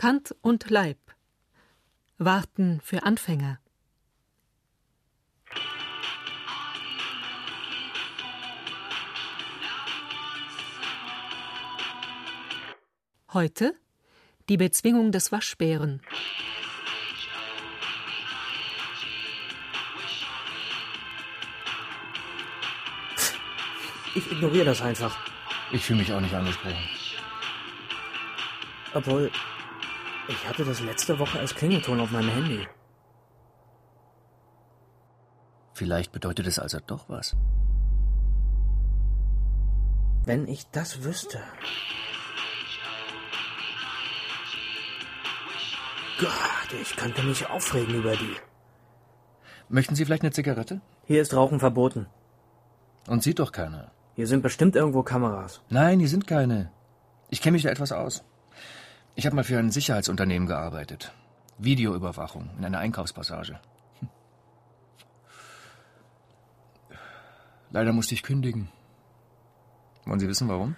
Kant 0.04 0.37
und 0.42 0.68
Leib. 0.68 0.99
Warten 2.18 2.78
für 2.82 3.04
Anfänger. 3.04 3.58
Heute 13.32 13.75
die 14.50 14.58
Bezwingung 14.58 15.11
des 15.11 15.32
Waschbären. 15.32 16.02
Ich 24.14 24.30
ignoriere 24.30 24.66
das 24.66 24.82
einfach. 24.82 25.16
Ich 25.73 25.82
fühle 25.82 26.00
mich 26.00 26.12
auch 26.12 26.20
nicht 26.20 26.34
angesprochen. 26.34 26.90
Obwohl, 28.92 29.32
ich 30.28 30.48
hatte 30.48 30.64
das 30.64 30.80
letzte 30.80 31.18
Woche 31.18 31.38
als 31.38 31.54
Klingelton 31.54 32.00
auf 32.00 32.10
meinem 32.10 32.30
Handy. 32.30 32.66
Vielleicht 35.74 36.12
bedeutet 36.12 36.46
es 36.46 36.58
also 36.58 36.78
doch 36.87 37.08
was. 37.08 37.37
Wenn 40.24 40.46
ich 40.48 40.66
das 40.70 41.02
wüsste. 41.02 41.40
Gott, 46.18 46.80
ich 46.80 46.96
könnte 46.96 47.22
mich 47.24 47.50
aufregen 47.50 47.94
über 47.96 48.16
die. 48.16 48.37
Möchten 49.68 49.96
Sie 49.96 50.04
vielleicht 50.04 50.22
eine 50.22 50.32
Zigarette? 50.32 50.80
Hier 51.04 51.20
ist 51.20 51.34
Rauchen 51.34 51.58
verboten. 51.58 52.06
Und 53.08 53.22
sieht 53.22 53.40
doch 53.40 53.52
keiner. 53.52 53.90
Hier 54.14 54.28
sind 54.28 54.42
bestimmt 54.42 54.76
irgendwo 54.76 55.02
Kameras. 55.02 55.60
Nein, 55.68 55.98
hier 55.98 56.08
sind 56.08 56.26
keine. 56.26 56.70
Ich 57.30 57.42
kenne 57.42 57.54
mich 57.54 57.64
da 57.64 57.70
etwas 57.70 57.90
aus. 57.90 58.24
Ich 59.16 59.27
habe 59.27 59.37
mal 59.37 59.44
für 59.44 59.59
ein 59.59 59.70
Sicherheitsunternehmen 59.70 60.48
gearbeitet. 60.48 61.12
Videoüberwachung 61.59 62.50
in 62.59 62.64
einer 62.64 62.79
Einkaufspassage. 62.79 63.61
Hm. 64.00 64.09
Leider 67.70 67.92
musste 67.92 68.14
ich 68.14 68.22
kündigen. 68.22 68.68
Wollen 70.05 70.20
Sie 70.20 70.29
wissen, 70.29 70.48
warum? 70.48 70.77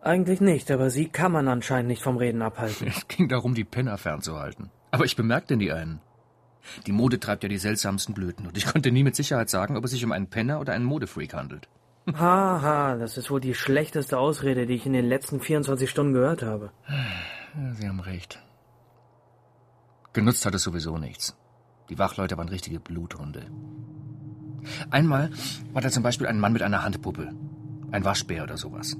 Eigentlich 0.00 0.40
nicht, 0.40 0.70
aber 0.70 0.90
Sie 0.90 1.08
kann 1.08 1.32
man 1.32 1.48
anscheinend 1.48 1.88
nicht 1.88 2.02
vom 2.02 2.16
Reden 2.16 2.42
abhalten. 2.42 2.88
Es 2.88 3.08
ging 3.08 3.28
darum, 3.28 3.54
die 3.54 3.64
Penner 3.64 3.96
fernzuhalten. 3.96 4.70
Aber 4.90 5.04
ich 5.04 5.16
bemerkte 5.16 5.56
nie 5.56 5.72
einen. 5.72 6.00
Die 6.86 6.92
Mode 6.92 7.20
treibt 7.20 7.42
ja 7.42 7.48
die 7.48 7.58
seltsamsten 7.58 8.14
Blüten 8.14 8.46
und 8.46 8.56
ich 8.56 8.66
konnte 8.66 8.90
nie 8.90 9.04
mit 9.04 9.16
Sicherheit 9.16 9.50
sagen, 9.50 9.76
ob 9.76 9.84
es 9.84 9.92
sich 9.92 10.04
um 10.04 10.12
einen 10.12 10.28
Penner 10.28 10.60
oder 10.60 10.72
einen 10.72 10.84
Modefreak 10.84 11.34
handelt. 11.34 11.68
Haha, 12.12 12.62
ha, 12.62 12.96
das 12.96 13.16
ist 13.16 13.30
wohl 13.30 13.40
die 13.40 13.54
schlechteste 13.54 14.18
Ausrede, 14.18 14.66
die 14.66 14.74
ich 14.74 14.86
in 14.86 14.92
den 14.92 15.06
letzten 15.06 15.40
24 15.40 15.88
Stunden 15.88 16.12
gehört 16.12 16.42
habe. 16.42 16.70
Sie 17.74 17.88
haben 17.88 18.00
recht. 18.00 18.42
Genutzt 20.12 20.44
hat 20.44 20.54
es 20.54 20.62
sowieso 20.62 20.98
nichts. 20.98 21.36
Die 21.88 21.98
Wachleute 21.98 22.36
waren 22.36 22.48
richtige 22.48 22.80
Bluthunde. 22.80 23.46
Einmal 24.90 25.30
war 25.72 25.82
da 25.82 25.90
zum 25.90 26.02
Beispiel 26.02 26.26
ein 26.26 26.40
Mann 26.40 26.52
mit 26.52 26.62
einer 26.62 26.82
Handpuppe. 26.82 27.32
Ein 27.92 28.04
Waschbär 28.04 28.42
oder 28.42 28.56
sowas. 28.56 28.96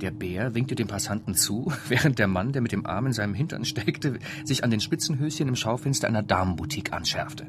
Der 0.00 0.10
Bär 0.10 0.54
winkte 0.54 0.74
dem 0.74 0.86
Passanten 0.86 1.34
zu, 1.34 1.72
während 1.88 2.18
der 2.18 2.28
Mann, 2.28 2.52
der 2.52 2.62
mit 2.62 2.72
dem 2.72 2.86
Arm 2.86 3.06
in 3.06 3.12
seinem 3.12 3.34
Hintern 3.34 3.64
steckte, 3.64 4.18
sich 4.44 4.62
an 4.62 4.70
den 4.70 4.80
Spitzenhöschen 4.80 5.48
im 5.48 5.56
Schaufenster 5.56 6.06
einer 6.06 6.22
Damenboutique 6.22 6.92
anschärfte. 6.92 7.48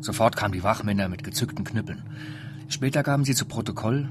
Sofort 0.00 0.36
kamen 0.36 0.52
die 0.52 0.64
Wachmänner 0.64 1.08
mit 1.08 1.22
gezückten 1.22 1.64
Knüppeln. 1.64 2.02
Später 2.68 3.02
gaben 3.02 3.24
sie 3.24 3.34
zu 3.34 3.46
Protokoll, 3.46 4.10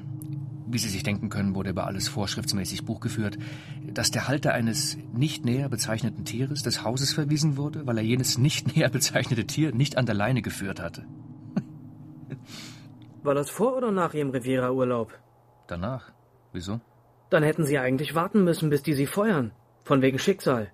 wie 0.72 0.78
Sie 0.78 0.90
sich 0.90 1.04
denken 1.04 1.30
können, 1.30 1.56
wurde 1.56 1.72
über 1.72 1.86
alles 1.86 2.08
vorschriftsmäßig 2.08 2.86
Buch 2.86 3.00
geführt, 3.00 3.38
dass 3.94 4.12
der 4.12 4.28
Halter 4.28 4.54
eines 4.54 4.98
nicht 5.14 5.46
näher 5.46 5.70
bezeichneten 5.70 6.26
Tieres 6.26 6.64
des 6.64 6.84
Hauses 6.84 7.14
verwiesen 7.14 7.58
wurde, 7.58 7.86
weil 7.86 7.98
er 7.98 8.04
jenes 8.04 8.38
nicht 8.38 8.76
näher 8.76 8.90
bezeichnete 8.90 9.46
Tier 9.46 9.74
nicht 9.74 9.98
an 9.98 10.06
der 10.06 10.16
Leine 10.16 10.42
geführt 10.42 10.82
hatte. 10.82 11.06
War 13.24 13.36
das 13.36 13.50
vor 13.50 13.78
oder 13.78 13.92
nach 13.92 14.14
Ihrem 14.14 14.30
Riviera-Urlaub? 14.30 15.18
Danach. 15.68 16.12
Wieso? 16.54 16.82
Dann 17.30 17.44
hätten 17.44 17.66
Sie 17.66 17.78
eigentlich 17.78 18.16
warten 18.16 18.44
müssen, 18.44 18.70
bis 18.70 18.84
die 18.84 18.94
Sie 18.94 19.08
feuern. 19.08 19.52
Von 19.84 20.02
wegen 20.02 20.20
Schicksal. 20.20 20.72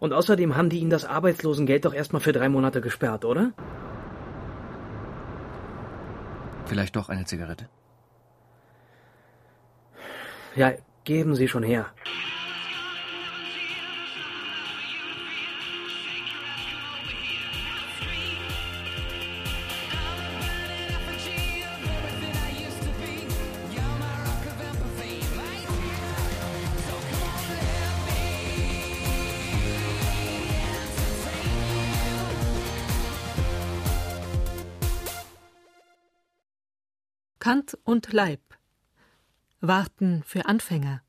Und 0.00 0.12
außerdem 0.12 0.56
haben 0.56 0.68
die 0.68 0.78
Ihnen 0.78 0.90
das 0.90 1.04
Arbeitslosengeld 1.04 1.84
doch 1.84 1.94
erstmal 1.94 2.20
für 2.20 2.32
drei 2.32 2.48
Monate 2.48 2.80
gesperrt, 2.80 3.24
oder? 3.24 3.52
Vielleicht 6.66 6.96
doch 6.96 7.08
eine 7.08 7.24
Zigarette? 7.24 7.68
Ja, 10.56 10.72
geben 11.04 11.34
Sie 11.34 11.48
schon 11.48 11.62
her. 11.62 11.92
Kant 37.38 37.78
und 37.84 38.12
Leib. 38.12 38.55
Warten 39.66 40.22
für 40.24 40.46
Anfänger. 40.46 41.02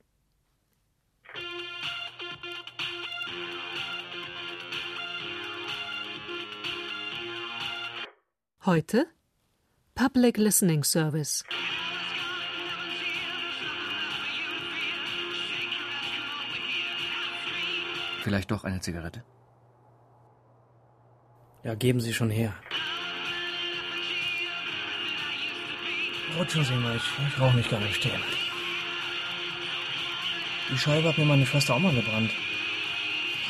Heute 8.65 9.05
Public 9.93 10.37
Listening 10.37 10.83
Service. 10.83 11.43
Vielleicht 18.23 18.51
doch 18.51 18.63
eine 18.63 18.81
Zigarette? 18.81 19.23
Ja, 21.63 21.75
geben 21.75 22.01
Sie 22.01 22.13
schon 22.13 22.29
her. 22.29 22.53
Rutschen 26.37 26.63
Sie 26.63 26.75
mal, 26.75 26.95
ich, 26.95 27.03
ich 27.27 27.39
rauche 27.39 27.55
nicht 27.55 27.69
gerne 27.69 27.87
im 27.87 27.93
Stehen. 27.93 28.46
Die 30.71 30.77
Scheibe 30.77 31.07
hat 31.07 31.17
mir 31.17 31.25
meine 31.25 31.45
Schwester 31.45 31.75
auch 31.75 31.79
mal 31.79 31.93
gebrannt. 31.93 32.31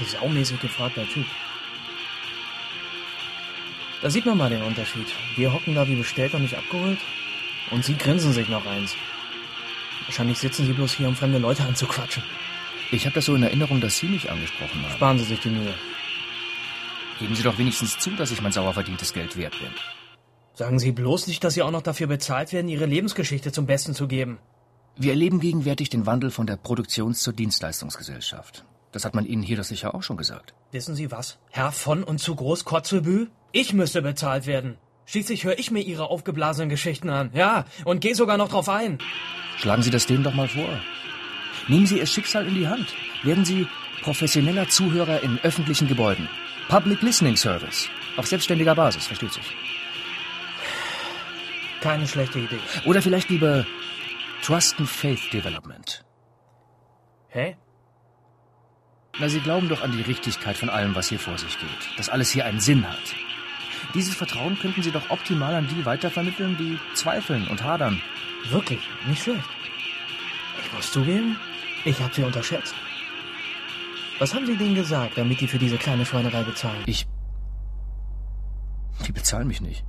Saumäßig 0.05 0.59
gefragter 0.59 1.07
Typ. 1.09 1.25
Da 4.01 4.09
sieht 4.09 4.25
man 4.25 4.37
mal 4.37 4.49
den 4.49 4.61
Unterschied. 4.61 5.07
Wir 5.35 5.51
hocken 5.51 5.73
da 5.73 5.87
wie 5.87 5.95
bestellt 5.95 6.33
und 6.35 6.43
nicht 6.43 6.55
abgeholt. 6.55 6.99
Und 7.71 7.83
sie 7.83 7.97
grinsen 7.97 8.31
sich 8.31 8.47
noch 8.47 8.65
eins. 8.65 8.95
Wahrscheinlich 10.05 10.37
sitzen 10.37 10.65
sie 10.65 10.73
bloß 10.73 10.93
hier, 10.93 11.07
um 11.07 11.15
fremde 11.15 11.39
Leute 11.39 11.63
anzuquatschen. 11.67 12.23
Ich 12.91 13.05
habe 13.05 13.15
das 13.15 13.25
so 13.25 13.35
in 13.35 13.43
Erinnerung, 13.43 13.81
dass 13.81 13.97
Sie 13.97 14.07
mich 14.07 14.31
angesprochen 14.31 14.81
haben. 14.81 14.93
Sparen 14.93 15.19
Sie 15.19 15.25
sich 15.25 15.41
die 15.41 15.49
Mühe. 15.49 15.73
Geben 17.19 17.35
Sie 17.35 17.43
doch 17.43 17.57
wenigstens 17.57 17.99
zu, 17.99 18.11
dass 18.11 18.31
ich 18.31 18.41
mein 18.41 18.53
sauer 18.53 18.73
verdientes 18.73 19.11
Geld 19.11 19.35
wert 19.35 19.59
bin. 19.59 19.69
Sagen 20.53 20.79
Sie 20.79 20.93
bloß 20.93 21.27
nicht, 21.27 21.43
dass 21.43 21.55
Sie 21.55 21.63
auch 21.63 21.71
noch 21.71 21.81
dafür 21.81 22.07
bezahlt 22.07 22.53
werden, 22.53 22.69
Ihre 22.69 22.85
Lebensgeschichte 22.85 23.51
zum 23.51 23.65
Besten 23.65 23.93
zu 23.93 24.07
geben. 24.07 24.37
Wir 24.99 25.11
erleben 25.11 25.39
gegenwärtig 25.39 25.89
den 25.89 26.07
Wandel 26.07 26.31
von 26.31 26.47
der 26.47 26.55
Produktions- 26.57 27.21
zur 27.21 27.33
Dienstleistungsgesellschaft. 27.33 28.65
Das 28.91 29.05
hat 29.05 29.13
man 29.13 29.27
Ihnen 29.27 29.43
hier 29.43 29.57
doch 29.57 29.63
sicher 29.63 29.93
auch 29.93 30.01
schon 30.01 30.17
gesagt. 30.17 30.55
Wissen 30.71 30.95
Sie 30.95 31.11
was? 31.11 31.37
Herr 31.51 31.71
von 31.71 32.03
und 32.03 32.19
zu 32.19 32.33
groß 32.33 32.65
Kotzebü? 32.65 33.27
Ich 33.51 33.73
müsste 33.73 34.01
bezahlt 34.01 34.47
werden. 34.47 34.77
Schließlich 35.05 35.43
höre 35.43 35.59
ich 35.59 35.69
mir 35.69 35.81
Ihre 35.81 36.09
aufgeblasenen 36.09 36.69
Geschichten 36.69 37.09
an. 37.09 37.29
Ja, 37.33 37.65
und 37.85 38.01
gehe 38.01 38.15
sogar 38.15 38.37
noch 38.37 38.49
drauf 38.49 38.69
ein. 38.69 38.97
Schlagen 39.57 39.83
Sie 39.83 39.91
das 39.91 40.07
denen 40.07 40.23
doch 40.23 40.33
mal 40.33 40.47
vor. 40.47 40.67
Nehmen 41.67 41.85
Sie 41.85 41.99
Ihr 41.99 42.07
Schicksal 42.07 42.47
in 42.47 42.55
die 42.55 42.67
Hand. 42.67 42.87
Werden 43.23 43.45
Sie 43.45 43.67
professioneller 44.01 44.67
Zuhörer 44.67 45.21
in 45.21 45.37
öffentlichen 45.43 45.87
Gebäuden. 45.87 46.27
Public 46.69 47.03
Listening 47.03 47.37
Service. 47.37 47.87
Auf 48.17 48.25
selbstständiger 48.25 48.73
Basis, 48.73 49.05
versteht 49.05 49.33
sich. 49.33 49.45
Keine 51.81 52.07
schlechte 52.07 52.39
Idee. 52.39 52.59
Oder 52.85 53.03
vielleicht 53.03 53.29
lieber 53.29 53.65
Trust 54.43 54.79
and 54.79 54.87
Faith 54.87 55.29
Development. 55.31 56.03
Hä? 57.29 57.55
Na, 59.19 59.29
Sie 59.29 59.39
glauben 59.39 59.67
doch 59.67 59.81
an 59.81 59.91
die 59.91 60.01
Richtigkeit 60.01 60.55
von 60.55 60.69
allem, 60.69 60.95
was 60.95 61.09
hier 61.09 61.19
vor 61.19 61.37
sich 61.37 61.59
geht. 61.59 61.97
Dass 61.97 62.09
alles 62.09 62.29
hier 62.31 62.45
einen 62.45 62.59
Sinn 62.59 62.87
hat. 62.87 63.15
Dieses 63.93 64.15
Vertrauen 64.15 64.57
könnten 64.59 64.83
Sie 64.83 64.91
doch 64.91 65.09
optimal 65.09 65.55
an 65.55 65.67
die 65.67 65.85
weitervermitteln, 65.85 66.57
die 66.57 66.79
zweifeln 66.93 67.47
und 67.47 67.63
hadern. 67.63 68.01
Wirklich, 68.49 68.81
nicht 69.07 69.23
schlecht. 69.23 69.49
Ich 70.63 70.73
muss 70.73 70.91
zugeben, 70.91 71.37
ich 71.83 71.99
habe 71.99 72.13
Sie 72.13 72.23
unterschätzt. 72.23 72.75
Was 74.19 74.33
haben 74.33 74.45
Sie 74.45 74.57
denen 74.57 74.75
gesagt, 74.75 75.17
damit 75.17 75.41
die 75.41 75.47
für 75.47 75.59
diese 75.59 75.77
kleine 75.77 76.05
Schweinerei 76.05 76.43
bezahlen? 76.43 76.83
Ich. 76.85 77.07
Die 79.05 79.11
bezahlen 79.11 79.47
mich 79.47 79.61
nicht. 79.61 79.85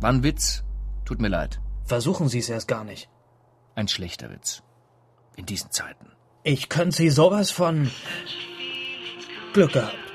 War 0.00 0.10
ein 0.10 0.22
Witz. 0.22 0.64
Tut 1.04 1.20
mir 1.20 1.28
leid. 1.28 1.60
Versuchen 1.84 2.28
Sie 2.28 2.38
es 2.38 2.48
erst 2.48 2.68
gar 2.68 2.84
nicht. 2.84 3.08
Ein 3.78 3.86
schlechter 3.86 4.28
Witz. 4.28 4.64
In 5.36 5.46
diesen 5.46 5.70
Zeiten. 5.70 6.10
Ich 6.42 6.68
könnte 6.68 6.96
Sie 6.96 7.10
sowas 7.10 7.52
von 7.52 7.92
Glück 9.52 9.72
gehabt. 9.72 10.07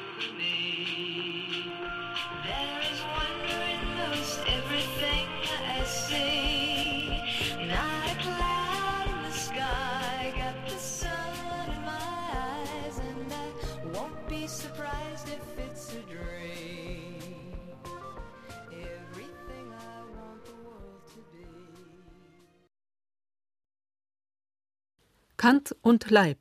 Kant 25.43 25.75
und 25.82 26.10
Leib. 26.10 26.38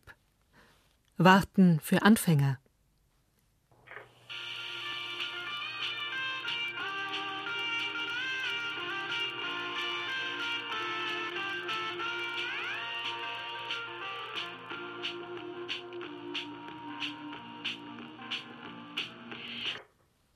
Warten 1.17 1.81
für 1.81 2.03
Anfänger. 2.03 2.61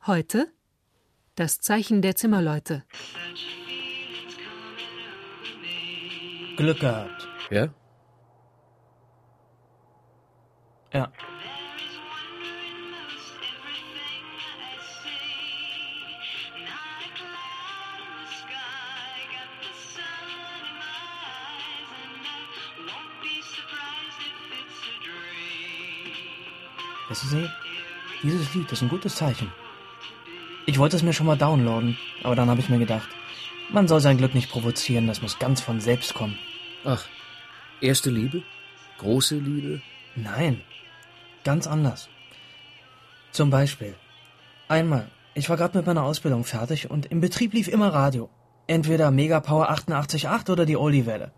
Heute 0.04 0.52
das 1.36 1.60
Zeichen 1.60 2.02
der 2.02 2.16
Zimmerleute. 2.16 2.82
Glück 6.56 6.80
gehabt. 6.80 7.28
Ja? 7.52 7.66
Ja. 7.66 7.85
Lied 28.66 28.72
ist 28.72 28.82
ein 28.82 28.88
gutes 28.88 29.14
Zeichen. 29.14 29.52
Ich 30.66 30.76
wollte 30.78 30.96
es 30.96 31.04
mir 31.04 31.12
schon 31.12 31.26
mal 31.26 31.38
downloaden, 31.38 31.96
aber 32.24 32.34
dann 32.34 32.50
habe 32.50 32.58
ich 32.58 32.68
mir 32.68 32.80
gedacht, 32.80 33.08
man 33.70 33.86
soll 33.86 34.00
sein 34.00 34.16
Glück 34.18 34.34
nicht 34.34 34.50
provozieren, 34.50 35.06
das 35.06 35.22
muss 35.22 35.38
ganz 35.38 35.60
von 35.60 35.80
selbst 35.80 36.14
kommen. 36.14 36.36
Ach, 36.84 37.04
erste 37.80 38.10
Liebe? 38.10 38.42
Große 38.98 39.36
Liebe? 39.36 39.82
Nein, 40.16 40.62
ganz 41.44 41.68
anders. 41.68 42.08
Zum 43.30 43.50
Beispiel, 43.50 43.94
einmal, 44.66 45.06
ich 45.34 45.48
war 45.48 45.56
gerade 45.56 45.78
mit 45.78 45.86
meiner 45.86 46.02
Ausbildung 46.02 46.42
fertig 46.42 46.90
und 46.90 47.06
im 47.06 47.20
Betrieb 47.20 47.52
lief 47.52 47.68
immer 47.68 47.94
Radio. 47.94 48.28
Entweder 48.66 49.12
Megapower 49.12 49.70
88.8 49.70 50.50
oder 50.50 50.66
die 50.66 50.76
Oldie-Welle. 50.76 51.30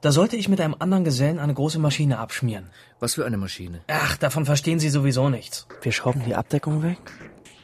Da 0.00 0.12
sollte 0.12 0.36
ich 0.36 0.48
mit 0.48 0.60
einem 0.60 0.76
anderen 0.78 1.02
Gesellen 1.02 1.40
eine 1.40 1.54
große 1.54 1.80
Maschine 1.80 2.18
abschmieren. 2.18 2.70
Was 3.00 3.14
für 3.14 3.26
eine 3.26 3.36
Maschine? 3.36 3.80
Ach, 3.88 4.16
davon 4.16 4.44
verstehen 4.44 4.78
Sie 4.78 4.90
sowieso 4.90 5.28
nichts. 5.28 5.66
Wir 5.82 5.90
schrauben 5.90 6.22
die 6.24 6.36
Abdeckung 6.36 6.84
weg, 6.84 6.98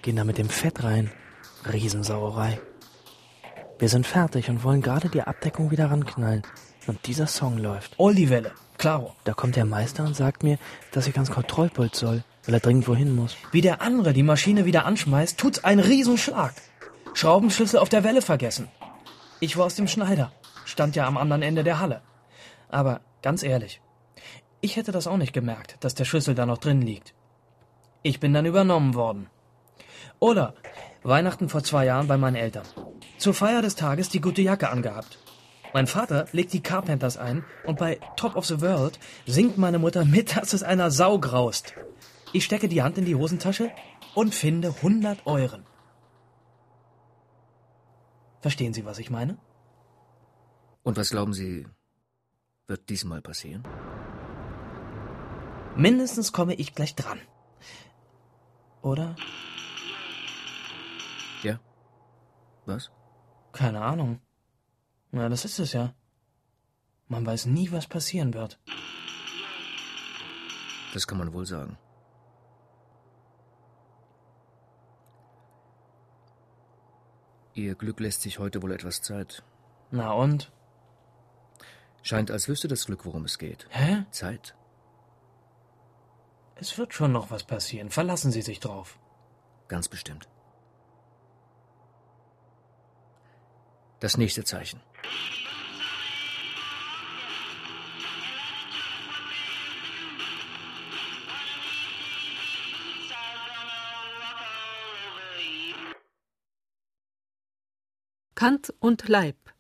gehen 0.03 0.17
da 0.17 0.25
mit 0.25 0.39
dem 0.39 0.49
Fett 0.49 0.83
rein. 0.83 1.13
Riesensauerei. 1.71 2.61
Wir 3.79 3.89
sind 3.89 4.07
fertig 4.07 4.51
und 4.51 4.65
wollen 4.65 4.83
gerade 4.83 5.09
die 5.09 5.23
Abdeckung 5.23 5.71
wieder 5.71 5.91
ranknallen. 5.91 6.43
Und 6.89 7.07
dieser 7.07 7.29
Song 7.29 7.57
läuft. 7.57 7.95
Oldie-Welle, 7.99 8.51
klaro. 8.79 9.15
Da 9.23 9.33
kommt 9.33 9.55
der 9.55 9.65
Meister 9.65 10.05
und 10.05 10.17
sagt 10.17 10.43
mir, 10.43 10.59
dass 10.91 11.07
ich 11.07 11.15
ans 11.15 11.31
Kontrollpult 11.31 11.95
soll, 11.95 12.25
weil 12.45 12.55
er 12.55 12.61
dringend 12.61 12.89
wohin 12.89 13.15
muss. 13.15 13.37
Wie 13.53 13.61
der 13.61 13.81
andere 13.81 14.13
die 14.13 14.25
Maschine 14.25 14.65
wieder 14.65 14.87
anschmeißt, 14.87 15.39
tut's 15.39 15.63
einen 15.63 15.81
Riesenschlag. 15.81 16.53
Schraubenschlüssel 17.15 17.79
auf 17.79 17.89
der 17.89 18.03
Welle 18.03 18.23
vergessen. 18.23 18.69
Ich 19.39 19.57
war 19.57 19.67
aus 19.67 19.77
dem 19.77 19.87
Schneider. 19.87 20.33
Stand 20.65 20.97
ja 20.97 21.07
am 21.07 21.17
anderen 21.17 21.43
Ende 21.43 21.63
der 21.63 21.79
Halle. 21.79 22.03
Aber 22.75 23.03
ganz 23.23 23.45
ehrlich, 23.45 23.81
ich 24.61 24.75
hätte 24.75 24.91
das 24.91 25.07
auch 25.07 25.17
nicht 25.17 25.33
gemerkt, 25.33 25.77
dass 25.79 25.95
der 25.95 26.05
Schlüssel 26.05 26.35
da 26.35 26.45
noch 26.45 26.59
drin 26.59 26.83
liegt. 26.83 27.15
Ich 28.03 28.19
bin 28.19 28.35
dann 28.35 28.47
übernommen 28.47 28.95
worden. 28.95 29.31
Oder 30.19 30.55
Weihnachten 31.05 31.49
vor 31.49 31.63
zwei 31.63 31.85
Jahren 31.85 32.09
bei 32.09 32.17
meinen 32.17 32.35
Eltern. 32.35 32.67
Zur 33.17 33.33
Feier 33.33 33.63
des 33.63 33.77
Tages 33.77 34.09
die 34.09 34.21
gute 34.21 34.43
Jacke 34.43 34.71
angehabt. 34.71 35.21
Mein 35.73 35.87
Vater 35.87 36.27
legt 36.33 36.53
die 36.53 36.65
Carpenters 36.65 37.17
ein 37.17 37.45
und 37.65 37.79
bei 37.79 38.01
Top 38.17 38.35
of 38.35 38.45
the 38.45 38.61
World 38.61 38.99
singt 39.25 39.57
meine 39.57 39.79
Mutter 39.79 40.05
mit, 40.05 40.37
dass 40.37 40.53
es 40.53 40.65
einer 40.65 40.91
Sau 40.91 41.21
graust. 41.21 41.75
Ich 42.33 42.45
stecke 42.45 42.69
die 42.69 42.83
Hand 42.83 42.99
in 42.99 43.05
die 43.05 43.15
Hosentasche 43.15 43.71
und 44.17 44.35
finde 44.35 44.75
100 44.83 45.27
Euren. 45.27 45.65
Verstehen 48.41 48.75
Sie, 48.75 48.85
was 48.85 48.99
ich 48.99 49.11
meine? 49.11 49.39
Und 50.83 50.97
was 50.97 51.11
glauben 51.11 51.35
Sie, 51.35 51.67
wird 52.67 52.89
diesmal 52.89 53.21
passieren? 53.23 53.63
Mindestens 55.77 56.33
komme 56.33 56.55
ich 56.55 56.75
gleich 56.75 56.95
dran. 56.95 57.21
Oder? 58.83 59.17
Ja? 61.43 61.59
Was? 62.67 62.91
Keine 63.53 63.81
Ahnung. 63.83 64.21
Na, 65.11 65.29
das 65.29 65.45
ist 65.45 65.59
es 65.59 65.73
ja. 65.73 65.95
Man 67.09 67.27
weiß 67.27 67.47
nie, 67.47 67.71
was 67.73 67.87
passieren 67.87 68.35
wird. 68.35 68.61
Das 70.93 71.07
kann 71.07 71.19
man 71.19 71.33
wohl 71.33 71.47
sagen. 71.47 71.77
Ihr 77.55 77.75
Glück 77.75 78.01
lässt 78.01 78.23
sich 78.23 78.39
heute 78.39 78.63
wohl 78.63 78.73
etwas 78.73 79.03
Zeit. 79.03 79.45
Na 79.91 80.13
und? 80.13 80.53
Scheint, 82.05 82.31
als 82.31 82.49
wüsste 82.49 82.69
das 82.69 82.85
Glück, 82.85 83.07
worum 83.07 83.25
es 83.25 83.39
geht. 83.39 83.67
Hä? 83.71 84.05
Zeit. 84.11 84.55
Es 86.57 86.77
wird 86.77 86.93
schon 86.93 87.13
noch 87.13 87.31
was 87.31 87.45
passieren. 87.45 87.89
Verlassen 87.89 88.31
Sie 88.31 88.43
sich 88.43 88.61
drauf. 88.61 88.99
Ganz 89.69 89.89
bestimmt. 89.89 90.29
Das 94.01 94.19
nächste 94.19 94.45
Zeichen. 94.45 94.81
Kant 108.35 108.75
und 108.79 109.09
Leib 109.09 109.54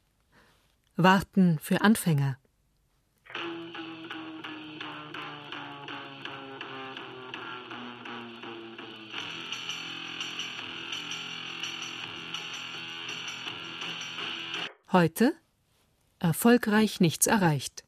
Warten 0.96 1.58
für 1.60 1.80
Anfänger. 1.80 2.38
Heute 14.92 15.34
erfolgreich 16.20 17.00
nichts 17.00 17.26
erreicht. 17.26 17.82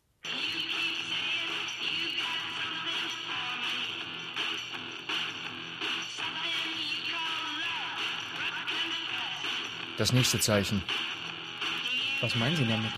Das 9.97 10.12
nächste 10.12 10.40
Zeichen. 10.40 10.83
Was 12.20 12.35
meinen 12.35 12.57
Sie 12.57 12.66
damit? 12.66 12.92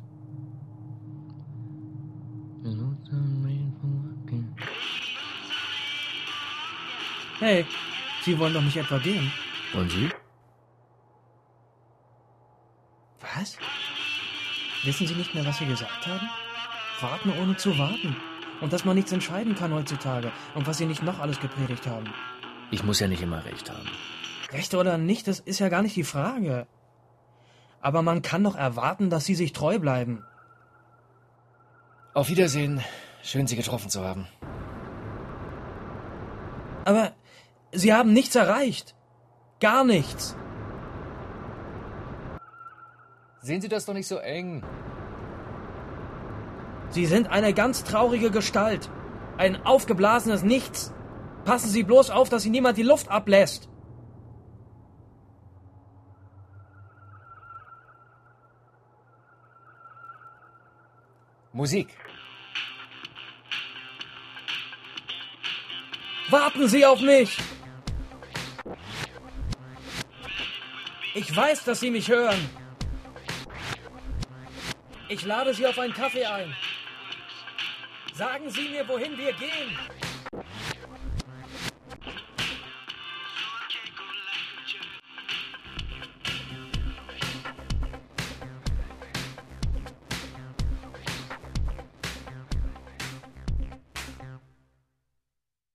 Hey, 7.40 7.64
Sie 8.22 8.38
wollen 8.38 8.54
doch 8.54 8.62
nicht 8.62 8.76
etwa 8.76 8.98
gehen. 8.98 9.30
Und 9.72 9.90
Sie? 9.90 10.10
Was? 13.20 13.56
Wissen 14.84 15.06
Sie 15.06 15.14
nicht 15.14 15.34
mehr, 15.34 15.46
was 15.46 15.58
Sie 15.58 15.66
gesagt 15.66 16.06
haben? 16.06 16.28
Warten 17.00 17.32
ohne 17.40 17.56
zu 17.56 17.78
warten. 17.78 18.16
Und 18.60 18.72
dass 18.72 18.84
man 18.84 18.96
nichts 18.96 19.12
entscheiden 19.12 19.54
kann 19.54 19.72
heutzutage. 19.72 20.32
Und 20.54 20.66
was 20.66 20.78
Sie 20.78 20.86
nicht 20.86 21.02
noch 21.02 21.20
alles 21.20 21.38
gepredigt 21.38 21.86
haben. 21.86 22.12
Ich 22.70 22.82
muss 22.82 22.98
ja 22.98 23.06
nicht 23.06 23.22
immer 23.22 23.44
recht 23.44 23.70
haben. 23.70 23.88
Recht 24.50 24.74
oder 24.74 24.98
nicht, 24.98 25.28
das 25.28 25.40
ist 25.40 25.60
ja 25.60 25.68
gar 25.68 25.82
nicht 25.82 25.94
die 25.94 26.04
Frage. 26.04 26.66
Aber 27.80 28.02
man 28.02 28.22
kann 28.22 28.44
doch 28.44 28.56
erwarten, 28.56 29.10
dass 29.10 29.24
Sie 29.24 29.34
sich 29.34 29.52
treu 29.52 29.78
bleiben. 29.78 30.24
Auf 32.14 32.28
Wiedersehen. 32.28 32.82
Schön, 33.22 33.46
Sie 33.46 33.56
getroffen 33.56 33.90
zu 33.90 34.02
haben. 34.04 34.26
Aber 36.84 37.12
Sie 37.72 37.92
haben 37.92 38.12
nichts 38.12 38.34
erreicht. 38.34 38.94
Gar 39.60 39.84
nichts. 39.84 40.36
Sehen 43.40 43.60
Sie 43.60 43.68
das 43.68 43.86
doch 43.86 43.94
nicht 43.94 44.08
so 44.08 44.16
eng. 44.16 44.62
Sie 46.90 47.06
sind 47.06 47.28
eine 47.28 47.52
ganz 47.52 47.84
traurige 47.84 48.30
Gestalt. 48.30 48.90
Ein 49.36 49.64
aufgeblasenes 49.64 50.42
Nichts. 50.42 50.92
Passen 51.44 51.68
Sie 51.68 51.82
bloß 51.82 52.10
auf, 52.10 52.28
dass 52.28 52.42
Sie 52.42 52.50
niemand 52.50 52.78
die 52.78 52.82
Luft 52.82 53.10
ablässt. 53.10 53.68
Musik. 61.58 61.88
Warten 66.30 66.68
Sie 66.68 66.86
auf 66.86 67.00
mich! 67.00 67.36
Ich 71.16 71.34
weiß, 71.34 71.64
dass 71.64 71.80
Sie 71.80 71.90
mich 71.90 72.08
hören. 72.08 72.48
Ich 75.08 75.24
lade 75.24 75.52
Sie 75.52 75.66
auf 75.66 75.76
einen 75.80 75.92
Kaffee 75.92 76.26
ein. 76.26 76.54
Sagen 78.14 78.48
Sie 78.50 78.68
mir, 78.68 78.86
wohin 78.86 79.18
wir 79.18 79.32
gehen. 79.32 79.97